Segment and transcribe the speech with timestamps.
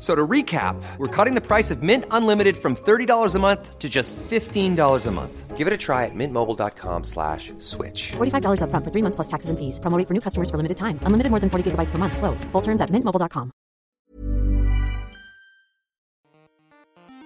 [0.00, 3.78] F- So to recap, we're cutting the price of Mint Unlimited from $30 a month
[3.78, 5.56] to just $15 a month.
[5.58, 8.12] Give it a try at mintmobile.com slash switch.
[8.16, 9.78] $45 upfront for three months plus taxes and fees.
[9.78, 10.98] Promo rate for new customers for limited time.
[11.02, 12.16] Unlimited more than 40 gigabytes per month.
[12.16, 12.44] Slows.
[12.52, 13.52] Full terms at mintmobile.com.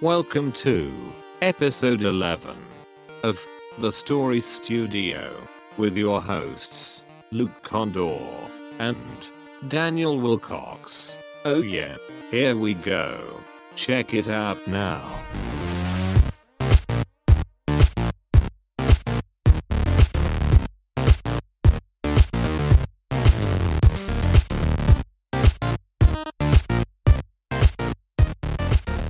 [0.01, 0.91] Welcome to
[1.41, 2.55] episode 11
[3.23, 3.39] of
[3.79, 5.31] The Story Studio
[5.77, 8.19] with your hosts, Luke Kondor
[8.79, 8.97] and
[9.69, 11.15] Daniel Willcocks.
[11.45, 11.95] Oh, yeah,
[12.31, 13.41] here we go.
[13.75, 15.01] Check it out now.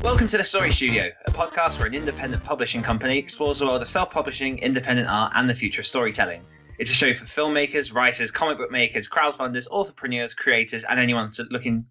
[0.03, 3.81] Welcome to the Story Studio, a podcast where an independent publishing company explores the world
[3.81, 6.41] of self-publishing, independent art, and the future of storytelling.
[6.77, 11.85] It's a show for filmmakers, writers, comic book makers, crowdfunders, entrepreneurs, creators, and anyone looking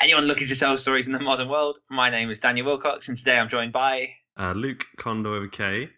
[0.00, 1.78] anyone looking to tell stories in the modern world.
[1.88, 5.56] My name is Daniel Willcocks, and today I'm joined by Uh, Luke Kondor with a
[5.56, 5.90] K.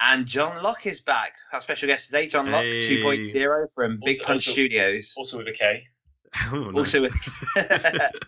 [0.00, 1.36] and Jon Lock is back.
[1.52, 2.88] Our special guest today, Jon Lock, Hey.
[3.02, 5.14] 2.0 from Big Also- Punch also- Studios.
[5.16, 5.84] Also with a K.
[6.50, 6.74] Oh, nice.
[6.78, 7.14] Also with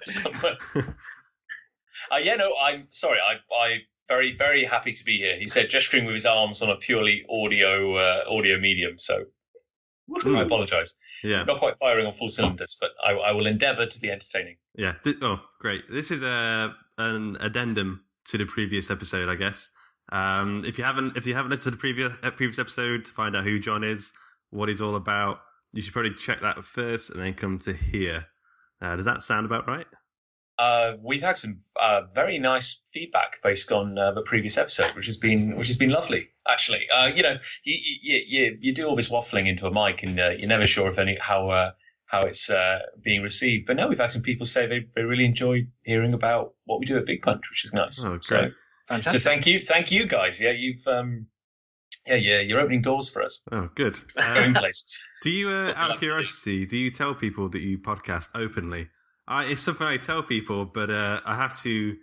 [0.05, 0.57] Somewhere.
[2.13, 3.19] uh, yeah, no, I'm sorry.
[3.19, 5.39] I, I very, very happy to be here.
[5.39, 8.99] He said gesturing with his arms on a purely audio uh, audio medium.
[8.99, 9.25] So
[10.27, 10.99] I apologise.
[11.23, 14.57] yeah, Not quite firing on full cylinders, but I, I will endeavour to be entertaining.
[14.75, 14.95] yeah.
[15.23, 15.85] Oh, great.
[15.89, 19.71] This is a an addendum to the previous episode, I guess.
[20.13, 23.13] Um, if you haven't, if you haven't listened to the previous uh, previous episode to
[23.13, 24.13] find out who Jon is,
[24.51, 25.41] what he's all about,
[25.73, 28.27] you should probably check that first and then come to here.
[28.83, 29.87] Uh, does that sound about right?
[30.59, 35.07] Uh, we've had some uh, very nice feedback based on uh, the previous episode, which
[35.07, 36.29] has been which has been lovely.
[36.49, 37.35] Actually, uh, you know,
[37.65, 40.67] you, you you you do all this waffling into a mic, and uh, you're never
[40.67, 41.71] sure if any how uh,
[42.07, 43.67] how it's uh, being received.
[43.67, 46.87] But no, we've had some people say they, they really enjoyed hearing about what we
[46.87, 48.05] do at Big Punch, which is nice.
[48.05, 48.19] Oh.
[48.21, 48.51] So,
[49.01, 50.41] so thank you, thank you guys.
[50.41, 51.27] Yeah, you've um,
[52.07, 53.99] yeah, yeah, you're opening doors for us, Oh, good.
[54.19, 54.57] Um,
[55.23, 58.89] do you, uh, out of curiosity, do you tell people that you podcast openly?
[59.27, 61.97] I, it's something I tell people, but uh, I have to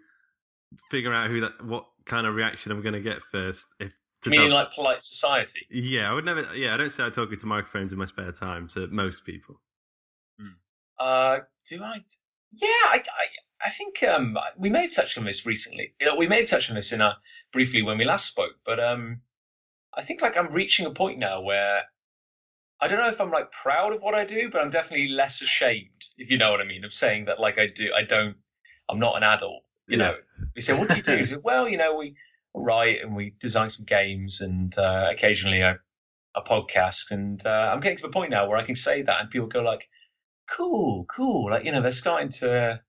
[0.89, 3.67] figure out who that, what kind of reaction I'm going to get first.
[3.79, 3.93] If
[4.23, 5.65] to Meaning tell- like polite society.
[5.69, 6.41] yeah, I would never.
[6.55, 9.59] Yeah, I don't say I'm talking to microphones in my spare time to most people.
[10.99, 12.03] Uh, do I?
[12.61, 15.95] Yeah, I, I, I think um, we may have touched on this recently.
[16.17, 17.17] We may have touched on this in a,
[17.51, 19.21] briefly when we last spoke, but um,
[19.97, 21.81] I think like I'm reaching a point now where
[22.81, 25.41] I don't know if I'm like proud of what I do, but I'm definitely less
[25.41, 27.93] ashamed, if you know what I mean, of saying that like I do.
[27.95, 28.35] I don't.
[28.89, 29.63] I'm not an adult.
[29.87, 30.03] You Yeah.
[30.03, 30.17] know,
[30.55, 32.15] we say, "What do you do?" I say, well, you know, we
[32.53, 35.79] write and we design some games and uh, occasionally a,
[36.35, 37.11] a podcast.
[37.11, 39.47] And uh, I'm getting to the point now where I can say that, and people
[39.47, 39.87] go like
[40.49, 41.51] cool, cool.
[41.51, 42.81] Like you know, they're starting to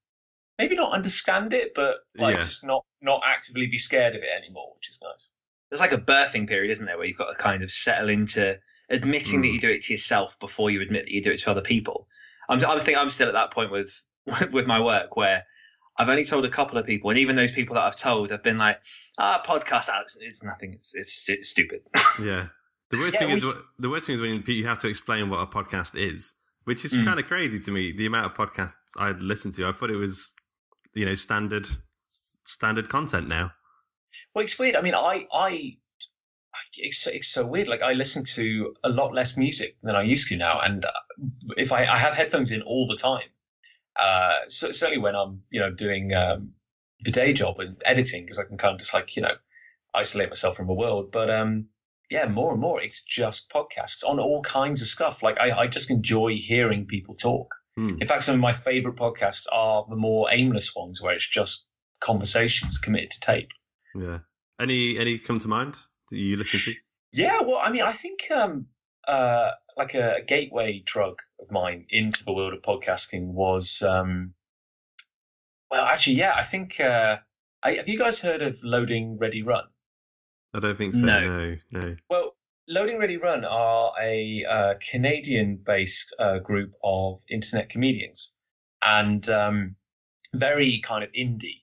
[0.58, 2.42] maybe not understand it, but like Yeah.
[2.42, 5.34] just not not actively be scared of it anymore, which is nice.
[5.70, 8.58] there's like a birthing period, isn't there, where you've got to kind of settle into
[8.92, 9.54] admitting that Mm.
[9.54, 12.06] you do it to yourself before you admit that you do it to other people.
[12.48, 13.90] I'm, I think I'm still at that point with
[14.52, 15.44] with my work where
[15.98, 18.42] I've only told a couple of people, and even those people that I've told have
[18.42, 18.78] been like,
[19.18, 20.72] "Ah, podcast, Alex, it's nothing.
[20.72, 21.80] It's it's, it's stupid."
[22.20, 22.48] Yeah.
[22.90, 24.88] The worst Yeah, thing is we- wh- the worst thing is when you have to
[24.88, 26.34] explain what a podcast is,
[26.64, 27.04] which is Mm.
[27.04, 27.90] kind of crazy to me.
[27.92, 30.34] The amount of podcasts I listen to, I thought it was,
[30.94, 31.66] you know, standard
[32.44, 33.52] standard content now.
[34.34, 34.76] Well, it's weird.
[34.76, 35.76] I mean, I I
[36.78, 37.68] it's it's so weird.
[37.68, 40.90] Like I listen to a lot less music than I used to now, and uh,
[41.56, 43.28] if I, I have headphones in all the time,
[44.00, 46.52] uh, so, certainly when I'm you know doing um,
[47.00, 49.34] the day job and editing because I can kind of just like you know
[49.94, 51.10] isolate myself from the world.
[51.12, 51.66] But um,
[52.10, 55.22] yeah, more and more it's just podcasts on all kinds of stuff.
[55.22, 57.54] Like I, I just enjoy hearing people talk.
[57.76, 57.96] Hmm.
[58.00, 61.68] In fact, some of my favorite podcasts are the more aimless ones where it's just
[62.00, 63.50] conversations committed to tape.
[63.94, 64.18] Yeah.
[64.60, 65.76] Any any come to mind
[66.12, 66.78] that you listen to?
[67.12, 68.66] Yeah, well, I mean, I think um,
[69.08, 74.34] uh, like a, gateway drug of mine into the world of podcasting was, um,
[75.70, 76.78] well, actually, yeah, I think.
[76.78, 77.18] Uh,
[77.64, 79.64] I, have you guys heard of LoadingReadyRun?
[80.54, 81.04] I don't think so.
[81.04, 81.20] No.
[81.20, 81.96] No, no.
[82.10, 82.36] Well,
[82.70, 88.36] LoadingReadyRun are a uh, Canadian-based uh, group of internet comedians,
[88.82, 89.76] and um,
[90.34, 91.61] very kind of indie.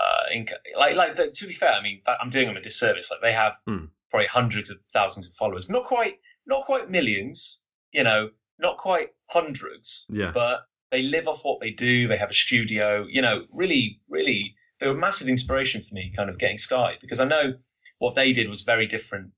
[0.00, 0.44] Uh,
[0.78, 3.10] like, like the, to be fair, I mean, I'm doing them a disservice.
[3.10, 3.86] Like they have Hmm.
[4.10, 5.68] probably hundreds of thousands of followers.
[5.70, 7.62] Not quite, not quite millions.
[7.92, 10.06] You know, not quite hundreds.
[10.10, 10.30] Yeah.
[10.32, 12.06] But they live off what they do.
[12.08, 13.06] They have a studio.
[13.08, 17.00] You know, really, really, they were a massive inspiration for me, kind of getting started
[17.00, 17.54] because I know
[17.98, 19.32] what they did was very different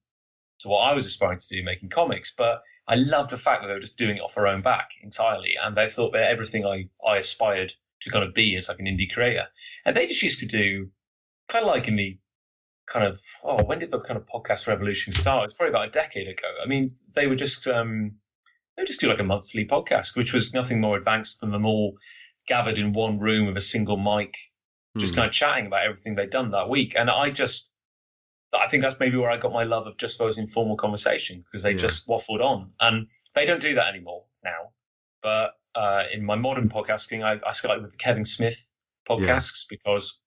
[0.58, 2.34] to what I was aspiring to do, making comics.
[2.34, 4.88] But I loved the fact that they were just doing it off their own back
[5.02, 8.78] entirely, and they thought they're everything I I aspired to kind of be as like
[8.80, 9.46] an indie creator.
[9.84, 10.90] And they just used to do
[11.48, 12.18] kind of like in the
[12.86, 15.44] kind of oh when did the kind of podcast revolution start?
[15.44, 16.48] It's probably about a decade ago.
[16.62, 18.12] I mean, they were just um
[18.76, 21.66] they would just do like a monthly podcast, which was nothing more advanced than them
[21.66, 21.96] all
[22.46, 24.34] gathered in one room with a single mic,
[24.98, 25.20] just Hmm.
[25.20, 26.94] kind of chatting about everything they'd done that week.
[26.96, 27.72] And I just
[28.52, 31.62] I think that's maybe where I got my love of just those informal conversations because
[31.62, 31.78] they Yeah.
[31.78, 32.72] just waffled on.
[32.80, 34.72] And they don't do that anymore now.
[35.22, 38.70] But uh, in my modern podcasting, I, I started with the Kevin Smith
[39.08, 40.20] podcasts because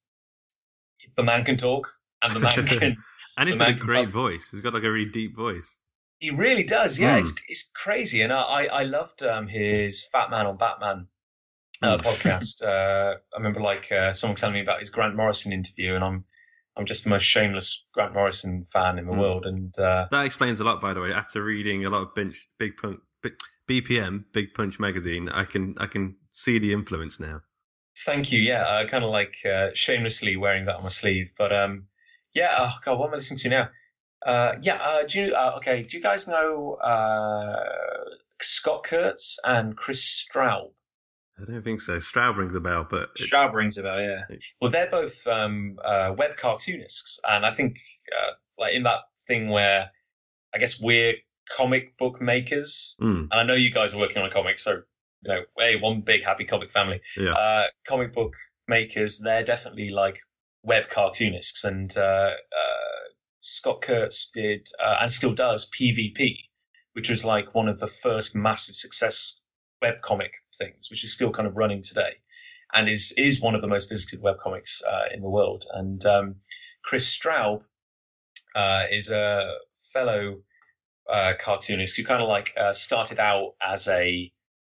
[1.15, 1.87] the man can talk
[2.21, 2.97] and the man can.
[3.37, 4.51] and he's got a great pub- voice.
[4.51, 5.79] He's got like a really deep voice.
[6.19, 7.17] He really does, yeah.
[7.17, 7.19] Mm.
[7.19, 11.07] It's it's crazy, and I I I loved um, his Fat Man on Batman
[11.81, 12.01] uh, Mm.
[12.03, 12.63] podcast.
[12.67, 16.23] Uh, I remember like uh, someone telling me about his Grant Morrison interview, and I'm
[16.77, 19.19] I'm just the most shameless Grant Morrison fan in the Mm.
[19.19, 21.11] world, and uh, That explains a lot, by the way.
[21.11, 22.71] After reading a lot of Big, Big
[23.21, 23.33] Big,
[23.69, 27.41] BPM, Big Punch magazine, I can I can see the influence now.
[27.99, 28.39] Thank you.
[28.39, 31.31] Yeah, uh, kind of like uh, shamelessly wearing that on my sleeve.
[31.37, 31.85] But um,
[32.33, 32.55] yeah.
[32.57, 33.69] Oh God, what am I listening to now?
[34.25, 34.75] Uh, yeah.
[34.81, 35.33] Uh, do you?
[35.35, 35.83] Uh, okay.
[35.83, 37.63] Do you guys know uh,
[38.41, 40.71] Scott Kurtz and Kris Straub?
[41.41, 41.97] I don't think so.
[41.97, 44.21] Straub rings a bell, but it- Straub rings a bell, yeah.
[44.61, 47.77] Well, they're both um, uh, web cartoonists, and I think
[48.15, 49.89] uh, like in that thing where
[50.53, 51.15] I guess we're
[51.57, 53.27] comic book makers, Mm.
[53.31, 54.71] and I know you guys are working on a comic, so
[55.25, 56.99] you know, hey, one big happy comic family.
[57.15, 57.31] Yeah.
[57.31, 58.33] Uh, comic book
[58.67, 60.19] makers, they're definitely like
[60.63, 63.03] web cartoonists, and uh, uh,
[63.39, 66.37] Scott Kurtz did uh, and still does PvP,
[66.93, 69.41] which was like one of the first massive success
[69.81, 72.15] web comic things, which is still kind of running today,
[72.73, 75.65] and is is one of the most visited web comics uh, in the world.
[75.73, 76.35] And um,
[76.83, 77.63] Kris Straub
[78.55, 79.55] uh, is a
[79.93, 80.41] fellow
[81.09, 84.31] uh, cartoonist who kind of like uh, started out as a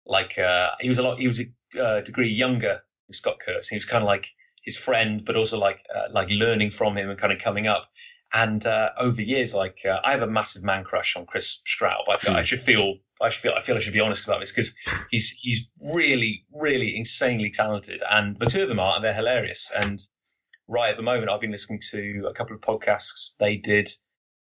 [0.06, 3.68] like uh, he was a lot he was a uh, degree younger than Scott Kurtz.
[3.68, 4.28] He was kind of like
[4.62, 7.86] his friend, but also like uh, like learning from him and kind of coming up.
[8.32, 12.02] And uh, over years, like uh, I have a massive man crush on Kris Straub.
[12.08, 14.40] I, feel, I should feel I should feel I feel I should be honest about
[14.40, 14.74] this because
[15.10, 19.70] he's he's really really insanely talented, and the two of them are and they're hilarious.
[19.76, 19.98] And
[20.68, 23.88] right at the moment, I've been listening to a couple of podcasts they did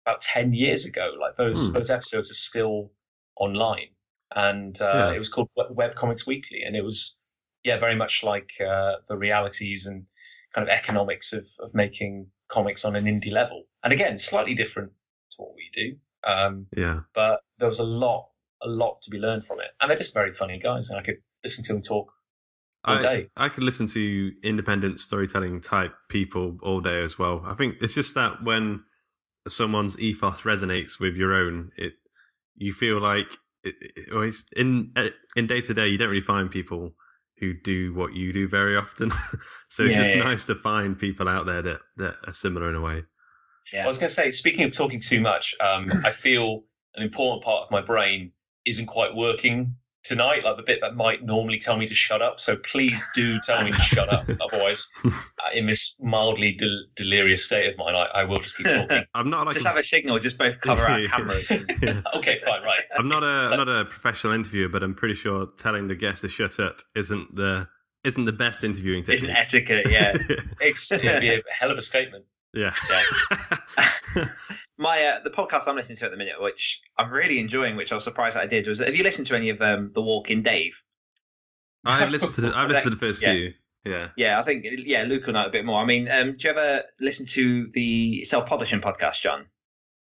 [0.07, 1.13] about ten years ago.
[1.19, 1.73] Like those Hmm.
[1.73, 2.91] those episodes are still
[3.35, 3.89] online,
[4.35, 5.11] and uh, Yeah.
[5.13, 7.19] it was called Web Comics Weekly, and it was
[7.63, 10.05] yeah very much like uh, the realities and
[10.53, 13.67] kind of economics of of making comics on an indie level.
[13.83, 14.91] And again, slightly different
[15.31, 15.97] to what we do.
[16.23, 17.01] Um, yeah.
[17.13, 18.29] but there was a lot,
[18.61, 19.67] a lot to be learned from it.
[19.79, 22.11] And they're just very funny guys, and I could listen to them talk
[22.85, 23.29] all I, day.
[23.37, 27.41] I could listen to independent storytelling type people all day as well.
[27.45, 28.83] I think it's just that when
[29.47, 31.93] someone's ethos resonates with your own, it
[32.55, 34.93] you feel like it, it, in
[35.35, 36.93] in day to day you don't really find people
[37.39, 39.11] who do what you do very often.
[39.69, 40.23] so it's just yeah.
[40.23, 43.03] nice to find people out there that that are similar in a way.
[43.83, 46.63] I was going to say, speaking of talking too much, um, I feel
[46.95, 48.31] an important part of my brain
[48.65, 49.75] isn't quite working
[50.07, 52.39] tonight, like the bit that might normally tell me to shut up.
[52.39, 54.25] So please do tell me to shut up.
[54.41, 55.11] Otherwise, uh,
[55.53, 59.03] in this mildly del- delirious state of mine, I, I will just keep talking.
[59.13, 61.51] I'm not like just have a signal, just both cover our cameras.
[62.15, 62.81] okay, fine, right.
[62.97, 65.95] I'm not a So- am not a professional interviewer, but I'm pretty sure telling the
[65.95, 67.67] guest to shut up isn't the
[68.03, 69.23] isn't the best interviewing technique.
[69.23, 70.15] Isn't etiquette, yeah.
[70.61, 72.23] It's, it'd be a hell of a statement.
[72.53, 72.73] Yeah.
[74.77, 77.91] My uh, the podcast I'm listening to at the minute, which I'm really enjoying, which
[77.91, 80.43] I was surprised I did, was have you listened to any of um, The Walking
[80.43, 80.81] Dave?
[81.85, 83.33] I've listened to the, I've listened to the first Yeah.
[83.33, 83.53] few.
[83.85, 84.09] Yeah.
[84.17, 85.81] Yeah, I think yeah, Luke will know a bit more.
[85.81, 89.45] I mean, um, do you ever listen to the self-publishing podcast, Jon?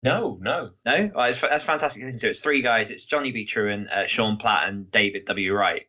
[0.03, 1.11] No, no, no.
[1.15, 2.29] Oh, it's, that's fantastic to listen to.
[2.29, 2.91] It's three guys.
[2.91, 3.45] It's Johnny B.
[3.45, 5.55] Truant, uh, Sean Platt, and David W.
[5.55, 5.87] Wright.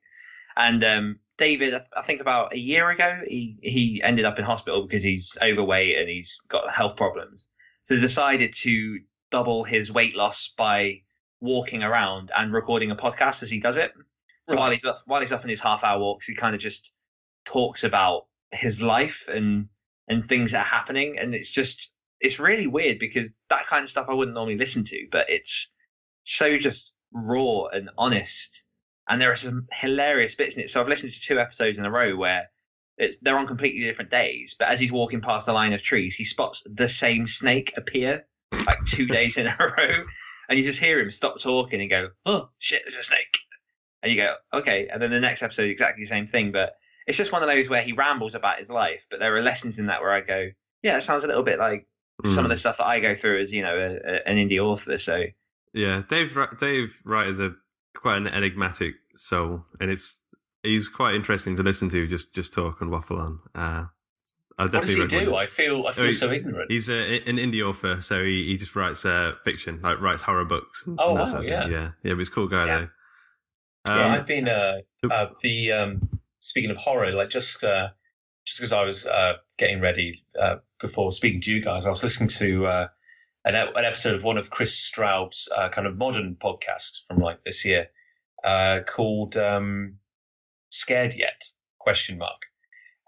[0.55, 4.83] And um, David, I think about a year ago, he he ended up in hospital
[4.83, 7.45] because he's overweight and he's got health problems.
[7.89, 8.99] So decided to
[9.31, 11.01] double his weight loss by
[11.41, 13.91] walking around and recording a podcast as he does it.
[14.47, 14.59] So Right.
[14.59, 16.93] while he's up, while he's up in his half hour walks, he kind of just
[17.45, 19.67] talks about his life and
[20.07, 23.89] and things that are happening, and it's just it's really weird because that kind of
[23.89, 25.71] stuff I wouldn't normally listen to, but it's
[26.23, 28.65] so just raw and honest,
[29.07, 30.69] and there are some hilarious bits in it.
[30.69, 32.49] So I've listened to two episodes in a row where
[32.99, 36.15] it's they're on completely different days, but as he's walking past a line of trees,
[36.15, 38.25] he spots the same snake appear
[38.67, 40.03] like two days in a row,
[40.49, 43.39] and you just hear him stop talking and go, "Oh shit, there's a snake,"
[44.03, 46.73] and you go, "Okay," and then the next episode exactly the same thing, but
[47.07, 49.79] it's just one of those where he rambles about his life, but there are lessons
[49.79, 50.49] in that where I go,
[50.83, 51.85] "Yeah, it sounds a little bit like."
[52.25, 52.49] Some of hmm.
[52.49, 55.23] the stuff that I go through as you know a, a, an indie author, so
[55.71, 57.55] Yeah, Dave Dave Wright is a
[57.95, 60.25] quite an enigmatic soul, and it's
[60.63, 62.07] he's quite interesting to listen to.
[62.07, 63.39] Just just talk and waffle on.
[63.55, 63.85] Uh,
[64.57, 65.19] I What does he do?
[65.19, 65.33] it.
[65.33, 66.69] I feel I Oh, feel he- so ignorant.
[66.71, 70.43] He's a, an indie author, so he, he just writes uh, fiction, like writes horror
[70.45, 70.85] books.
[70.85, 71.61] And, Oh, and wow, sort of yeah.
[71.63, 71.71] thing.
[71.71, 72.11] yeah, yeah.
[72.13, 72.89] But he's a cool guy though.
[73.87, 77.89] yeah, Um, I've been uh, uh the um speaking of horror, like just uh
[78.45, 82.03] just because I was uh getting ready uh before speaking to you guys, I was
[82.03, 82.87] listening to uh
[83.45, 87.43] an, an episode of one of Kris Straub's uh, kind of modern podcasts from like
[87.45, 87.87] this year,
[88.43, 89.95] uh called um
[90.69, 91.41] Scared Yet?
[91.79, 92.41] question mark.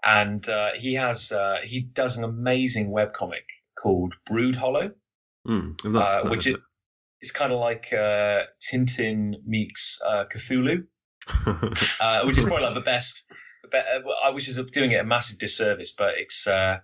[0.04, 3.44] And uh, he has uh, he does an amazing webcomic
[3.80, 4.92] called Broodhollow.
[5.84, 6.56] I've not- uh, which it,
[7.20, 10.84] it's kind of like uh, Tintin meets uh, Cthulhu,
[12.00, 13.30] uh, which is probably like the best.
[13.62, 16.78] the be- I which is doing it a massive disservice, but it's uh,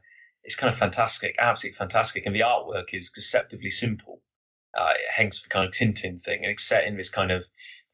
[0.45, 4.23] it's kind of fantastic, absolutely fantastic, and the artwork is deceptively simple.
[4.79, 7.45] Uh, hence the kind of Tintin thing, and it's set in this kind of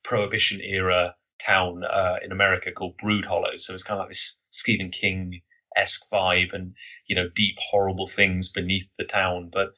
[0.03, 3.59] Prohibition era town uh, in America called Broodhollow.
[3.59, 5.41] So it's kind of like this Stephen King
[5.77, 6.75] esque vibe, and
[7.07, 9.73] you know, deep horrible things beneath the town, but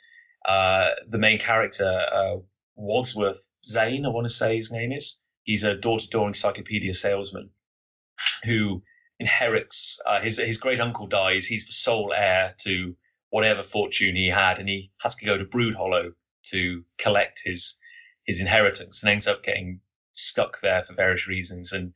[0.47, 2.37] uh, the main character, uh,
[2.77, 5.23] Wadsworth Zane, I want to say his name is.
[5.43, 7.51] He's a door-to-door encyclopedia salesman
[8.45, 8.83] who
[9.19, 11.47] inherits uh, his his great uncle dies.
[11.47, 12.95] He's the sole heir to
[13.31, 16.13] whatever fortune he had, and he has to go to Brood Hollow
[16.51, 17.81] to collect his
[18.25, 19.81] his inheritance, and ends up getting
[20.17, 21.73] stuck there for various reasons.
[21.73, 21.93] And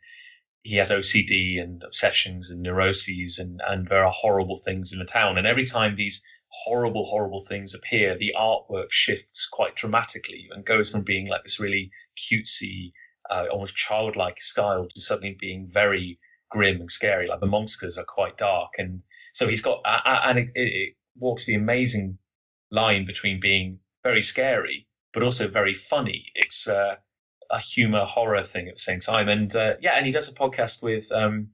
[0.62, 5.04] he has OCD and obsessions and neuroses, and and there are horrible things in the
[5.04, 5.38] town.
[5.38, 10.90] And every time these horrible, horrible things appear, the artwork shifts quite dramatically and goes
[10.90, 12.92] from being like this really cutesy,
[13.30, 16.16] uh, almost childlike style to suddenly being very
[16.50, 17.26] grim and scary.
[17.26, 21.46] Like the monsters are quite dark, and so he's got, uh, and it, it walks
[21.46, 22.18] the amazing
[22.70, 26.26] line between being very scary but also very funny.
[26.34, 26.96] It's uh,
[27.50, 30.34] a humor horror thing at the same time, and uh, yeah, and he does a
[30.34, 31.48] podcast with um,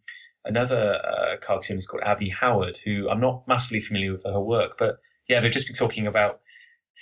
[0.45, 4.99] another uh, cartoonist called Abby Howard, who I'm not massively familiar with her work, but
[5.29, 6.41] yeah, they've just been talking about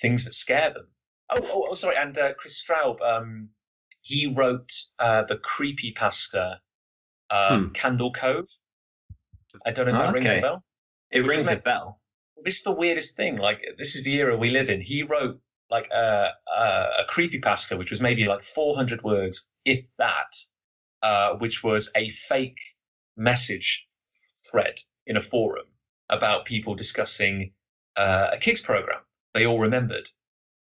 [0.00, 0.86] things that scare them.
[1.30, 3.48] Oh, oh, oh sorry, and uh, Kris Straub, um,
[4.02, 6.60] he wrote uh, the creepy pasta
[7.30, 8.46] um, Candle Cove.
[9.66, 10.38] I don't know if Oh, that rings okay.
[10.38, 10.64] a bell.
[11.10, 12.00] it rings a bell.
[12.44, 13.36] This is the weirdest thing.
[13.38, 14.80] Like, this is the era we live in.
[14.80, 15.40] He wrote
[15.74, 16.66] like a a,
[17.00, 20.32] a creepy pasta, which was maybe like 400 words, if that,
[21.02, 22.60] uh, which was a fake
[23.16, 23.84] message
[24.50, 24.76] thread
[25.06, 25.66] in a forum
[26.10, 27.52] about people discussing
[27.96, 29.00] uh, a kids program
[29.34, 30.08] they all remembered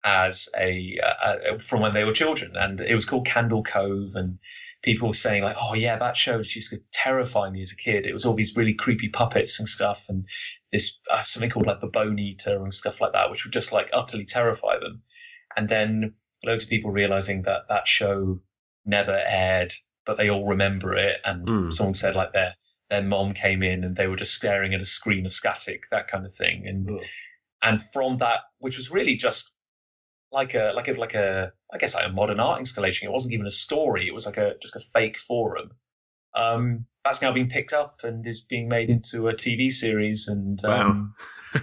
[0.04, 4.38] as a uh, from when they were children, and it was called Candle Cove, and
[4.84, 8.06] people were saying like, "Oh yeah, that show used to terrify me as a kid.
[8.06, 10.28] It was all these really creepy puppets and stuff, and
[10.72, 13.74] this uh, something called like the Bone Eater and stuff like that, which would just
[13.74, 15.02] like utterly terrify them."
[15.56, 16.14] And then
[16.46, 18.40] loads of people realizing that that show
[18.86, 19.74] never aired,
[20.06, 22.54] but they all remember it, and someone said like their
[22.90, 26.08] their mom came in and they were just staring at a screen of static, that
[26.08, 26.90] kind of thing, and
[27.62, 29.56] and from that, which was really just
[30.34, 33.08] like a like a like a I guess like a modern art installation.
[33.08, 34.08] It wasn't even a story.
[34.08, 35.72] It was like a just a fake forum.
[36.36, 40.28] Um, that's now been picked up and is being made into a TV series.
[40.28, 41.14] And um,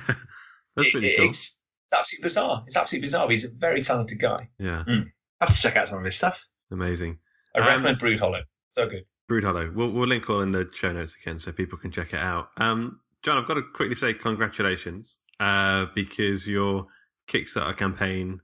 [0.77, 1.27] That's pretty cool.
[1.29, 2.63] it's, it's absolutely bizarre.
[2.67, 3.29] It's absolutely bizarre.
[3.29, 4.49] He's a very talented guy.
[4.59, 5.05] Yeah, I
[5.47, 6.45] have to check out some of his stuff.
[6.71, 7.19] amazing.
[7.57, 8.43] I Um, recommend Broodhollow.
[8.69, 9.05] So good.
[9.29, 9.75] Broodhollow.
[9.75, 12.51] We'll, we'll link all in the show notes again so people can check it out.
[12.59, 16.87] Um, Jon, I've got to quickly say congratulations uh, because your
[17.29, 18.41] Kickstarter campaign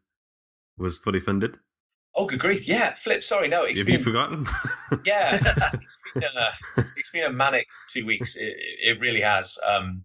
[0.79, 1.59] was fully funded.
[2.15, 2.67] Oh, good grief!
[2.67, 3.23] Yeah, Flip.
[3.23, 3.67] Sorry, no.
[3.67, 4.47] Have been, you forgotten?
[5.05, 6.51] yeah, it's, it's been a
[6.97, 8.37] it's been a manic two weeks.
[8.37, 9.59] It, it really has.
[9.67, 10.03] Um,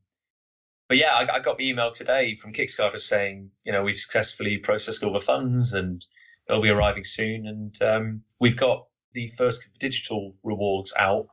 [0.89, 4.57] but yeah, I, I, got the email today from Kickstarter saying, you know, we've successfully
[4.57, 6.05] processed all the funds and
[6.47, 11.27] they'll be arriving soon, and um, we've got the first digital rewards out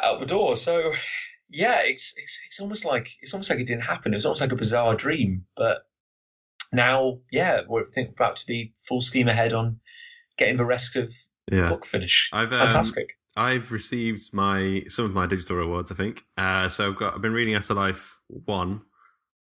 [0.00, 0.54] out the door.
[0.54, 0.92] So
[1.50, 4.12] yeah, it's it's it's almost like it's almost like it didn't happen.
[4.12, 5.82] It was almost like a bizarre dream, but
[6.72, 9.80] now, yeah, we're think about to be full steam ahead on
[10.36, 11.12] getting the rest of
[11.50, 11.62] yeah.
[11.62, 12.32] the book finished.
[12.32, 13.18] I've, um, fantastic.
[13.36, 15.92] I've received my some of my digital rewards.
[15.92, 16.88] I think uh, so.
[16.88, 17.14] I've got.
[17.14, 18.82] I've been reading Afterlife One,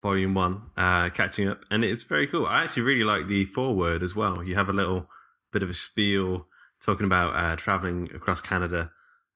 [0.01, 2.45] Volume One, uh, catching up, and it's very cool.
[2.45, 4.43] I actually really like the foreword as well.
[4.43, 5.09] You have a little
[5.53, 6.47] bit of a spiel
[6.81, 8.91] talking about uh, traveling across Canada,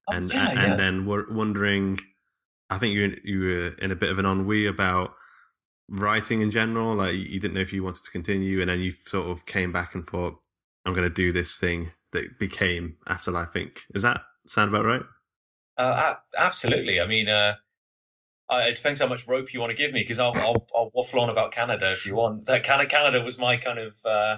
[0.10, 0.76] oh, and yeah, and, yeah.
[0.76, 2.00] then wondering.
[2.70, 5.16] I think you you were in a bit of an ennui about
[5.90, 6.96] writing in general?
[6.96, 9.72] Like you didn't know if you wanted to continue, and then you sort of came
[9.72, 10.38] back and thought,
[10.86, 15.04] "I'm going to do this thing that became Afterlife Inc." Does that sound about right?
[15.78, 17.00] Uh, absolutely.
[17.00, 17.56] I mean, uh,
[18.52, 21.22] it depends how much rope you want to give me because I'll, I'll, I'll, waffle
[21.22, 22.46] on about Canada if you want.
[22.46, 24.38] That Canada, Canada was my kind of uh,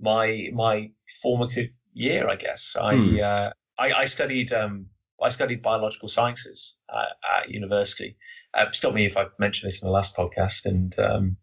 [0.00, 0.90] my my
[1.22, 2.76] formative year, I guess.
[2.80, 3.16] I hmm.
[3.22, 4.86] Uh, I, I, studied um,
[5.22, 8.16] I studied biological sciences at university,
[8.56, 10.64] uh, stop me if I mentioned this in the last podcast.
[10.66, 11.36] And um,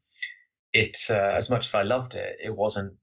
[0.74, 2.94] it, uh, as much as I loved it, it wasn't.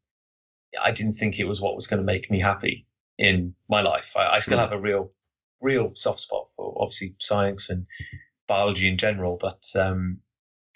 [0.81, 2.87] I didn't think it was what was going to make me happy
[3.19, 4.15] in my life.
[4.17, 4.63] I, I still hmm.
[4.63, 5.13] have a real,
[5.61, 7.87] real soft spot for obviously science and
[8.47, 10.19] biology in general, but um,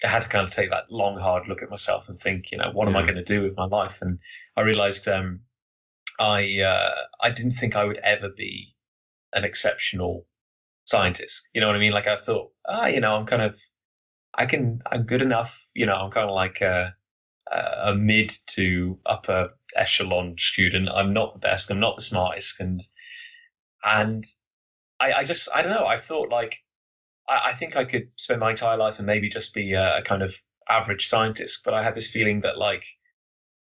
[0.03, 2.57] I had to kind of take that long, hard look at myself and think, you
[2.57, 4.01] know, what am I going to do with my life?
[4.01, 4.19] And
[4.57, 5.41] I realized um,
[6.19, 8.75] I uh, I didn't think I would ever be
[9.33, 10.25] an exceptional
[10.85, 11.49] scientist.
[11.53, 11.91] You know what I mean?
[11.91, 13.59] Like I thought, ah, you know, I'm kind of,
[14.35, 15.67] I can, I'm good enough.
[15.73, 16.95] You know, I'm kind of like a,
[17.83, 20.89] a mid to upper echelon student.
[20.89, 21.69] I'm not the best.
[21.69, 22.59] I'm not the smartest.
[22.59, 22.79] And,
[23.83, 24.23] and
[24.99, 25.85] I, I just, I don't know.
[25.85, 26.63] I thought like,
[27.27, 30.01] I, I think I could spend my entire life and maybe just be a, a
[30.01, 30.35] kind of
[30.69, 31.61] average scientist.
[31.63, 32.85] But I had this feeling that like,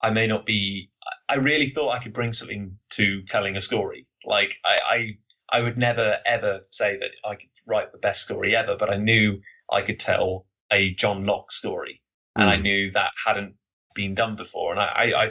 [0.03, 0.91] I may not be.
[1.29, 4.07] I really thought I could bring something to telling a story.
[4.25, 5.19] Like I, I
[5.51, 8.97] I would never ever say that I could write the best story ever, but I
[8.97, 12.03] knew I could tell a Jon Lock story,
[12.37, 12.53] and mm.
[12.53, 12.63] I hmm.
[12.63, 13.55] knew that hadn't
[13.95, 14.73] been done before.
[14.73, 15.31] And I, I, I,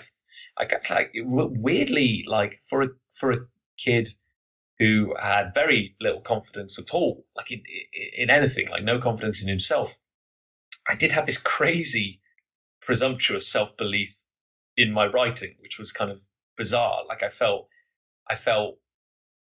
[0.57, 3.45] I got like weirdly like for a for a
[3.77, 4.09] kid
[4.79, 7.63] who had very little confidence at all, like in
[8.17, 9.97] in anything, like no confidence in himself.
[10.87, 12.21] I did have this crazy,
[12.81, 14.25] presumptuous self belief
[14.77, 16.21] in my writing, which was kind of
[16.57, 17.05] bizarre.
[17.07, 17.69] Like I felt,
[18.29, 18.77] I felt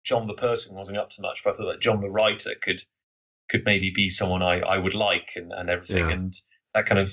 [0.05, 2.81] Jon the person wasn't up to much, but I thought that Jon the writer could
[3.49, 6.07] could maybe be someone I, I would like and, and everything.
[6.07, 6.13] Yeah.
[6.13, 6.35] And
[6.75, 7.11] that kind of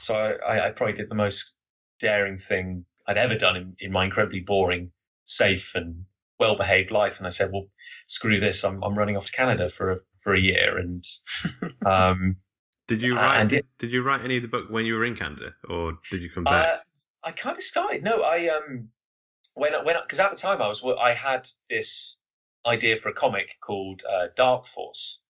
[0.00, 1.56] so I, I probably did the most
[1.98, 4.92] daring thing I'd ever done in, in my incredibly boring,
[5.24, 6.04] safe and
[6.38, 7.18] well behaved life.
[7.18, 7.66] And I said, Well,
[8.06, 11.04] screw this, I'm I'm running off to Canada for a for a year and
[11.86, 12.36] um
[12.86, 15.16] Did you write did, did you write any of the book when you were in
[15.16, 16.66] Canada or did you come back?
[16.66, 16.76] Uh,
[17.24, 18.04] I kind of started.
[18.04, 18.88] No, I um
[19.54, 22.17] when when because at the time I was I had this
[22.68, 25.22] idea for a comic called uh, Dark Force,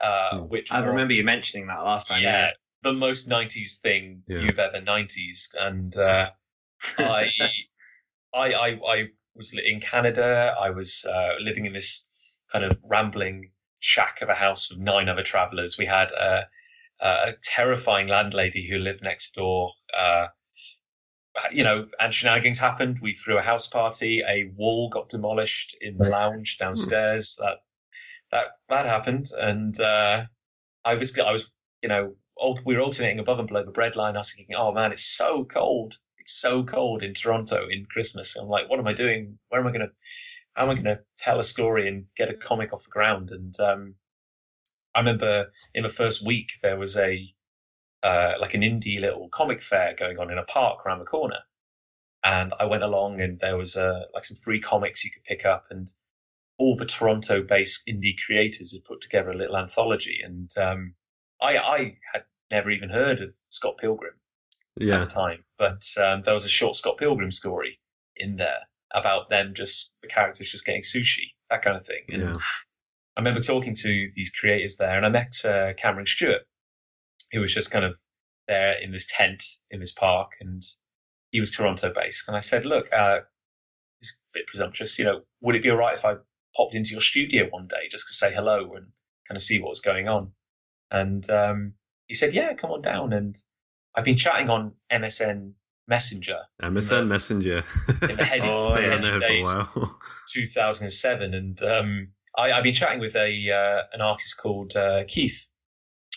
[0.00, 0.48] uh, hmm.
[0.48, 2.22] which I was, remember you mentioning that last time.
[2.22, 2.50] Yeah, yeah.
[2.82, 4.38] the most '90s thing yeah.
[4.38, 6.30] you've ever '90s, and uh,
[6.98, 7.30] I,
[8.34, 10.54] I, I, I was in Canada.
[10.60, 15.08] I was uh, living in this kind of rambling shack of a house with nine
[15.08, 15.76] other travelers.
[15.78, 16.46] We had a,
[17.00, 19.70] a terrifying landlady who lived next door.
[21.52, 23.00] You know, and shenanigans happened.
[23.00, 24.22] We threw a house party.
[24.26, 27.36] A wall got demolished in the lounge downstairs.
[27.40, 27.58] that
[28.30, 30.24] that that happened, and uh,
[30.84, 31.50] I was I was
[31.82, 32.14] you know
[32.64, 34.14] we were alternating above and below the breadline.
[34.14, 35.98] I was thinking, oh man, it's so cold.
[36.18, 38.36] It's so cold in Toronto in Christmas.
[38.36, 39.38] I'm like, what am I doing?
[39.48, 39.92] Where am I going to?
[40.54, 43.30] How am I going to tell a story and get a comic off the ground?
[43.30, 43.94] And um,
[44.94, 47.26] I remember in the first week there was a
[48.06, 51.40] uh, like an indie little comic fair going on in a park around the corner.
[52.22, 55.44] And I went along, and there was uh, like some free comics you could pick
[55.44, 55.90] up, and
[56.58, 60.20] all the Toronto-based indie creators had put together a little anthology.
[60.24, 60.94] And um,
[61.42, 61.78] I, I
[62.12, 64.14] had never even heard of Scott Pilgrim
[64.78, 64.94] yeah.
[64.94, 67.80] at the time, but um, there was a short Scott Pilgrim story
[68.16, 68.60] in there
[68.94, 72.04] about them just the characters just getting sushi, that kind of thing.
[72.08, 72.32] And yeah.
[73.16, 76.42] I remember talking to these creators there, and I met uh, Cameron Stewart,
[77.32, 77.96] who was just kind of
[78.48, 80.62] there in this tent in this park, and
[81.32, 82.28] he was Toronto based.
[82.28, 83.20] And I said, "Look, uh,
[84.00, 84.98] it's a bit presumptuous.
[84.98, 86.14] You know, would it be all right if I
[86.56, 88.86] popped into your studio one day just to say hello and
[89.28, 90.32] kind of see what was going on?"
[90.90, 91.74] And um,
[92.06, 93.34] he said, "Yeah, come on down." And
[93.94, 95.52] I've been chatting on MSN
[95.88, 96.40] Messenger.
[96.62, 97.64] MSN Messenger.
[98.08, 99.54] in the heady, Oh, the yeah, no, for a days,
[100.32, 105.48] 2007, and um, I, I've been chatting with a uh, an artist called uh, Keith,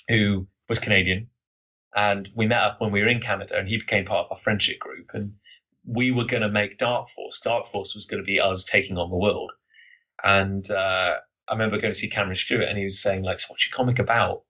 [0.10, 1.28] who was Canadian,
[1.96, 4.38] and we met up when we were in Canada, and he became part of our
[4.38, 5.34] friendship group, and
[5.86, 7.40] we were going to make Dark Force.
[7.40, 9.52] Dark Force was going to be us taking on the world,
[10.24, 11.16] and uh,
[11.48, 13.76] I remember going to see Cameron Stewart, and he was saying like, "So what's your
[13.76, 14.44] comic about?"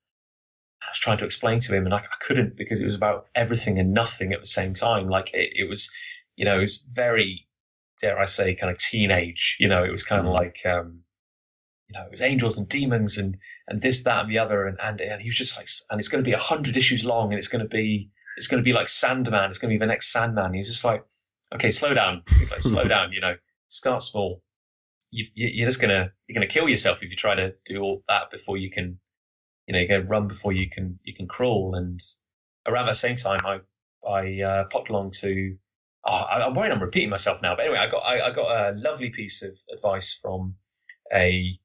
[0.84, 3.28] I was trying to explain to him, and I, I couldn't because it was about
[3.36, 5.10] everything and nothing at the same time.
[5.10, 5.92] Like it, it was,
[6.38, 7.48] you know, it was very,
[8.02, 9.58] dare I say, kind of teenage.
[9.60, 11.02] You know, it was kind of like, um,
[11.90, 14.78] you know, it was angels and demons and and this, that, and the other, and
[14.82, 17.32] and, and he was just like, and it's going to be a hundred issues long,
[17.32, 19.50] and it's going to be, it's going to be like Sandman.
[19.50, 20.54] It's going to be the next Sandman.
[20.54, 21.04] He was just like,
[21.54, 22.24] okay, slow down.
[22.38, 23.12] He's like, slow down.
[23.12, 23.36] You know,
[23.68, 24.44] start small.
[25.12, 28.04] You, you, you're just gonna you're gonna kill yourself if you try to do all
[28.08, 29.00] that before you can
[29.70, 31.76] you know, you go run before you can you can crawl.
[31.76, 32.00] And
[32.68, 33.60] around that same time, I
[34.08, 35.56] I uh, popped along to.
[36.06, 38.50] Oh, I, I'm worried I'm repeating myself now, but anyway, I got I, I got
[38.50, 40.56] a lovely piece of advice from
[41.14, 41.56] a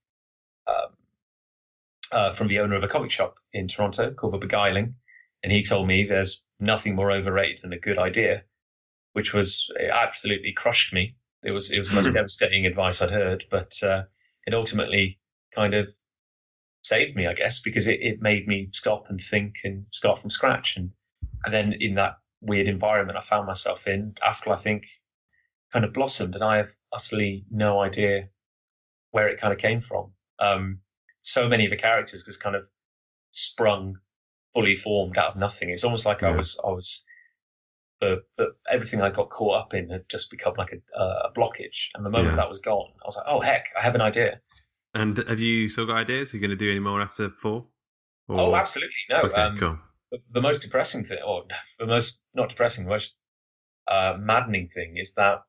[2.14, 4.94] uh, from the owner of a comic shop in Toronto called The Beguiling,
[5.42, 8.44] and he told me there's nothing more overrated than a good idea,
[9.12, 11.16] which was it absolutely crushed me.
[11.42, 14.05] It was it was the most devastating advice I'd heard, but uh,
[14.46, 15.18] it ultimately
[15.53, 15.88] kind of
[16.83, 20.31] saved me, I guess, because it, it made me stop and think and start from
[20.31, 20.77] scratch.
[20.77, 20.92] And
[21.44, 24.85] and then in that weird environment I found myself in, Afterlife Inc.
[25.72, 28.29] kind of blossomed, and I have utterly no idea
[29.11, 30.12] where it kind of came from.
[30.38, 30.80] Um,
[31.22, 32.66] so many of the characters just kind of
[33.30, 33.96] sprung
[34.54, 35.70] fully formed out of nothing.
[35.70, 37.04] It's almost like I was I was
[38.00, 41.88] the, the everything I got caught up in had just become like a, a blockage.
[41.94, 42.36] And the moment Yeah.
[42.36, 44.40] that was gone, I was like, oh heck, I have an idea.
[44.94, 46.32] And have you still got ideas?
[46.32, 47.66] Are you going to do any more after four?
[48.28, 48.94] Or- Oh, absolutely.
[49.10, 49.22] No.
[49.22, 49.78] Okay, um, cool.
[50.12, 51.44] the, the most depressing thing, or
[51.78, 53.14] the most not depressing, the most
[53.88, 55.42] uh, maddening thing is that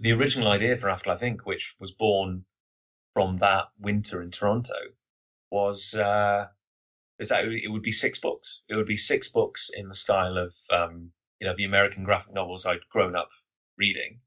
[0.00, 2.44] the original idea for Afterlife Inc., which was born
[3.14, 4.74] from that winter in Toronto,
[5.50, 6.48] was uh,
[7.18, 8.62] is that it would- be six books.
[8.68, 12.34] It would be six books in the style of um, you know the American graphic
[12.34, 13.30] novels I'd grown up
[13.78, 14.20] reading,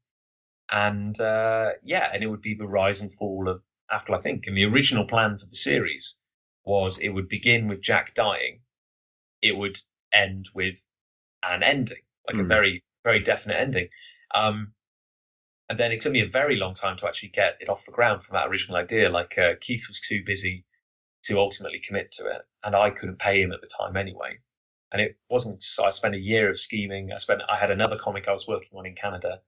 [0.70, 4.46] and uh, yeah, and it would be the rise and fall of Afterlife Inc.
[4.46, 6.20] And the original plan for the series
[6.64, 8.60] was it would begin with Jack dying,
[9.42, 9.78] it would
[10.12, 10.86] end with
[11.44, 12.48] an ending, like a Hmm.
[12.48, 13.88] very very definite ending.
[14.34, 14.74] Um,
[15.68, 17.92] and then it took me a very long time to actually get it off the
[17.92, 19.10] ground from that original idea.
[19.10, 20.64] Like uh, Keith was too busy
[21.24, 24.38] to ultimately commit to it, and I couldn't pay him at the time anyway.
[24.92, 25.62] And it wasn't.
[25.62, 27.12] So I spent a year of scheming.
[27.12, 27.42] I spent.
[27.48, 29.40] I had another comic I was working on in Canada,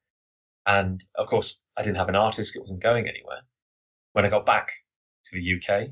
[0.67, 2.55] and of course I didn't have an artist.
[2.55, 3.41] It wasn't going anywhere.
[4.13, 4.73] When I got back
[5.25, 5.91] to the UK,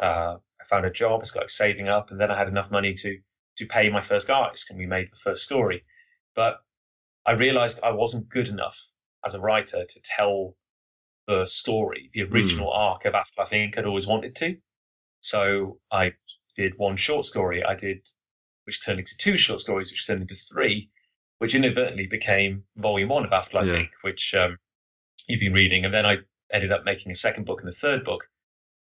[0.00, 1.20] uh, I found a job.
[1.22, 3.18] I started saving up, and then I had enough money to
[3.58, 5.84] to pay my first artist, and we made the first story.
[6.34, 6.62] But
[7.26, 8.92] I realized I wasn't good enough
[9.24, 10.56] as a writer to tell
[11.26, 13.78] the story, the original arc of Afterlife Inc.
[13.78, 14.56] I'd always wanted to.
[15.20, 16.12] So I
[16.56, 17.62] did one short story.
[17.64, 18.06] I did,
[18.64, 20.90] which turned into two short stories, which turned into three,
[21.38, 23.80] which inadvertently became volume one of Afterlife Yeah.
[23.80, 24.56] Inc., which um,
[25.28, 25.84] you've been reading.
[25.84, 26.18] And then I
[26.52, 28.26] ended up making a second book and a third book,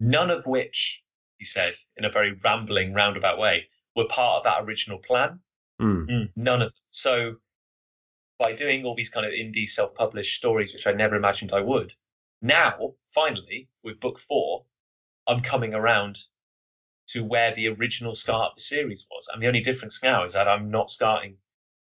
[0.00, 1.02] none of which,
[1.38, 5.40] he said in a very rambling, roundabout way, were part of that original plan.
[5.80, 6.08] Mm.
[6.08, 6.80] Mm, none of them.
[6.90, 7.34] So
[8.38, 11.92] by doing all these kind of indie self-published stories, which I never imagined I would,
[12.42, 14.64] now finally with book four,
[15.26, 16.18] I'm coming around
[17.06, 19.28] to where the original start of the series was.
[19.32, 21.36] And the only difference now is that I'm not starting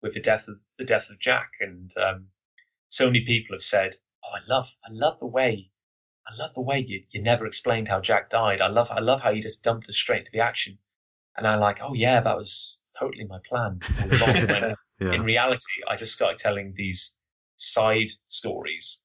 [0.02, 1.50] with the death of the death of Jack.
[1.60, 2.26] And um,
[2.88, 5.70] so many people have said, "Oh, I love, I love the way,
[6.26, 8.60] I love the way you, you never explained how Jack died.
[8.60, 10.78] I love, I love how you just dumped us straight to the action."
[11.36, 15.12] And I'm like, "Oh yeah, that was totally my plan all along." when Yeah.
[15.12, 17.16] in reality, I just started telling these
[17.56, 19.02] side stories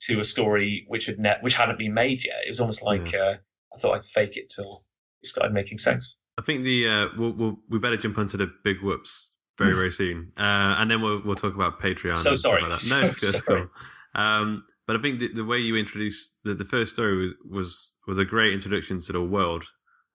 [0.00, 2.44] to a story which had ne- which hadn't been made yet.
[2.44, 3.34] It was almost like uh,
[3.74, 4.84] I thought I'd fake it till
[5.22, 6.20] it started making sense.
[6.38, 9.90] I think the uh, we'll, we'll we better jump onto the big whoops very very
[9.90, 12.18] soon, uh, and then we'll we'll talk about Patreon.
[12.18, 12.62] So sorry.
[12.62, 12.70] like.
[12.90, 13.60] No, it's, good, it's sorry.
[13.62, 13.68] cool.
[14.14, 17.96] Um, but I think the, the way you introduced the, the first story was, was
[18.06, 19.64] was a great introduction to the world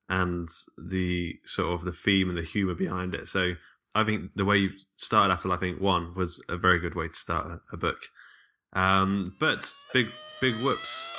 [0.07, 3.27] and the sort of the theme and the humor behind it.
[3.27, 3.53] So
[3.95, 5.79] I think the way you started Afterlife Inc.
[5.79, 7.97] one was a very good way to start a, a book.
[8.73, 10.07] Um, but big
[10.41, 11.17] big whoops.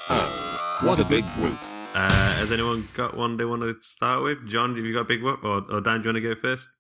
[0.83, 1.59] What a big whoop.
[1.95, 4.47] Uh, has anyone got one they want to start with?
[4.47, 5.43] Jon, have you got a big whoop?
[5.43, 6.79] Or, or Dan, do you want to go first?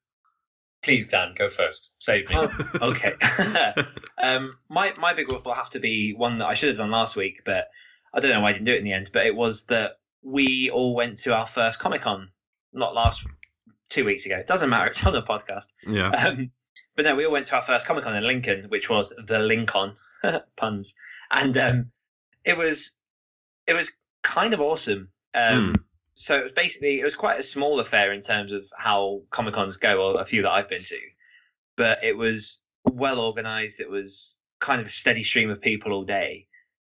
[0.83, 1.97] Please, Dan, go first.
[1.99, 2.37] Save me.
[2.39, 2.49] Oh,
[2.83, 3.15] okay.
[4.23, 6.91] um, my my big whoop will have to be one that I should have done
[6.91, 7.69] last week, but
[8.15, 9.11] I don't know why I didn't do it in the end.
[9.13, 12.31] But it was that we all went to our first Comic Con,
[12.73, 13.25] not last
[13.91, 14.37] two weeks ago.
[14.37, 14.87] It doesn't matter.
[14.91, 15.67] It's on the podcast.
[15.87, 16.09] Yeah.
[16.11, 16.51] Um,
[16.97, 19.39] but no, we all went to our first Comic Con in Lincoln, which was the
[19.39, 19.95] Lincoln
[20.57, 20.95] puns,
[21.31, 21.91] and um,
[22.45, 22.93] it was
[23.67, 23.91] it was
[24.23, 25.09] kind of awesome.
[25.35, 25.75] Um,
[26.15, 29.55] So it was basically it was quite a small affair in terms of how Comic
[29.55, 30.99] Cons go, or a few that I've been to,
[31.77, 33.81] but it was well organized.
[33.81, 36.47] It was kind of a steady stream of people all day,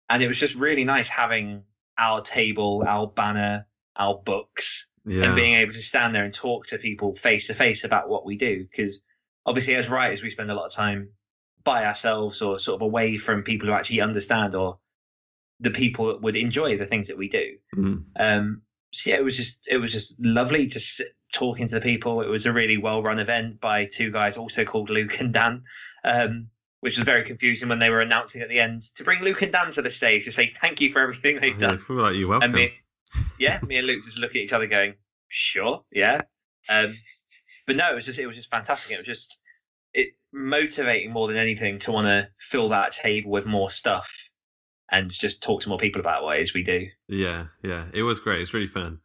[0.09, 1.63] and it was just really nice having
[1.99, 5.25] our table, our banner, our books, Yeah.
[5.25, 8.25] and being able to stand there and talk to people face to face about what
[8.25, 8.65] we do.
[8.69, 9.01] Because
[9.45, 11.09] obviously, as writers, we spend a lot of time
[11.63, 14.77] by ourselves or sort of away from people who actually understand or
[15.59, 17.55] the people that would enjoy the things that we do.
[17.75, 18.03] Mhm.
[18.19, 18.61] Um,
[18.93, 22.21] so yeah, it was just it was just lovely to sit talking to the people.
[22.21, 25.63] It was a really well run event by two guys also called Luke and Dan.
[26.03, 26.47] Um,
[26.81, 29.51] which was very confusing when they were announcing at the end to bring Luke and
[29.51, 31.75] Dan to the stage to say thank you for everything they've Yeah, done.
[31.75, 32.45] I feel like you're welcome.
[32.45, 32.73] And me,
[33.39, 34.95] yeah, me and Luke just look at each other, going,
[35.27, 36.21] "Sure, yeah."
[36.69, 36.93] Um,
[37.65, 38.93] but no, it was just it was just fantastic.
[38.93, 39.39] It was just
[39.93, 44.11] it motivating more than anything to want to fill that table with more stuff
[44.91, 46.87] and just talk to more people about what it is we do.
[47.07, 47.85] Yeah, yeah.
[47.93, 48.41] It was great.
[48.41, 48.99] It's really fun.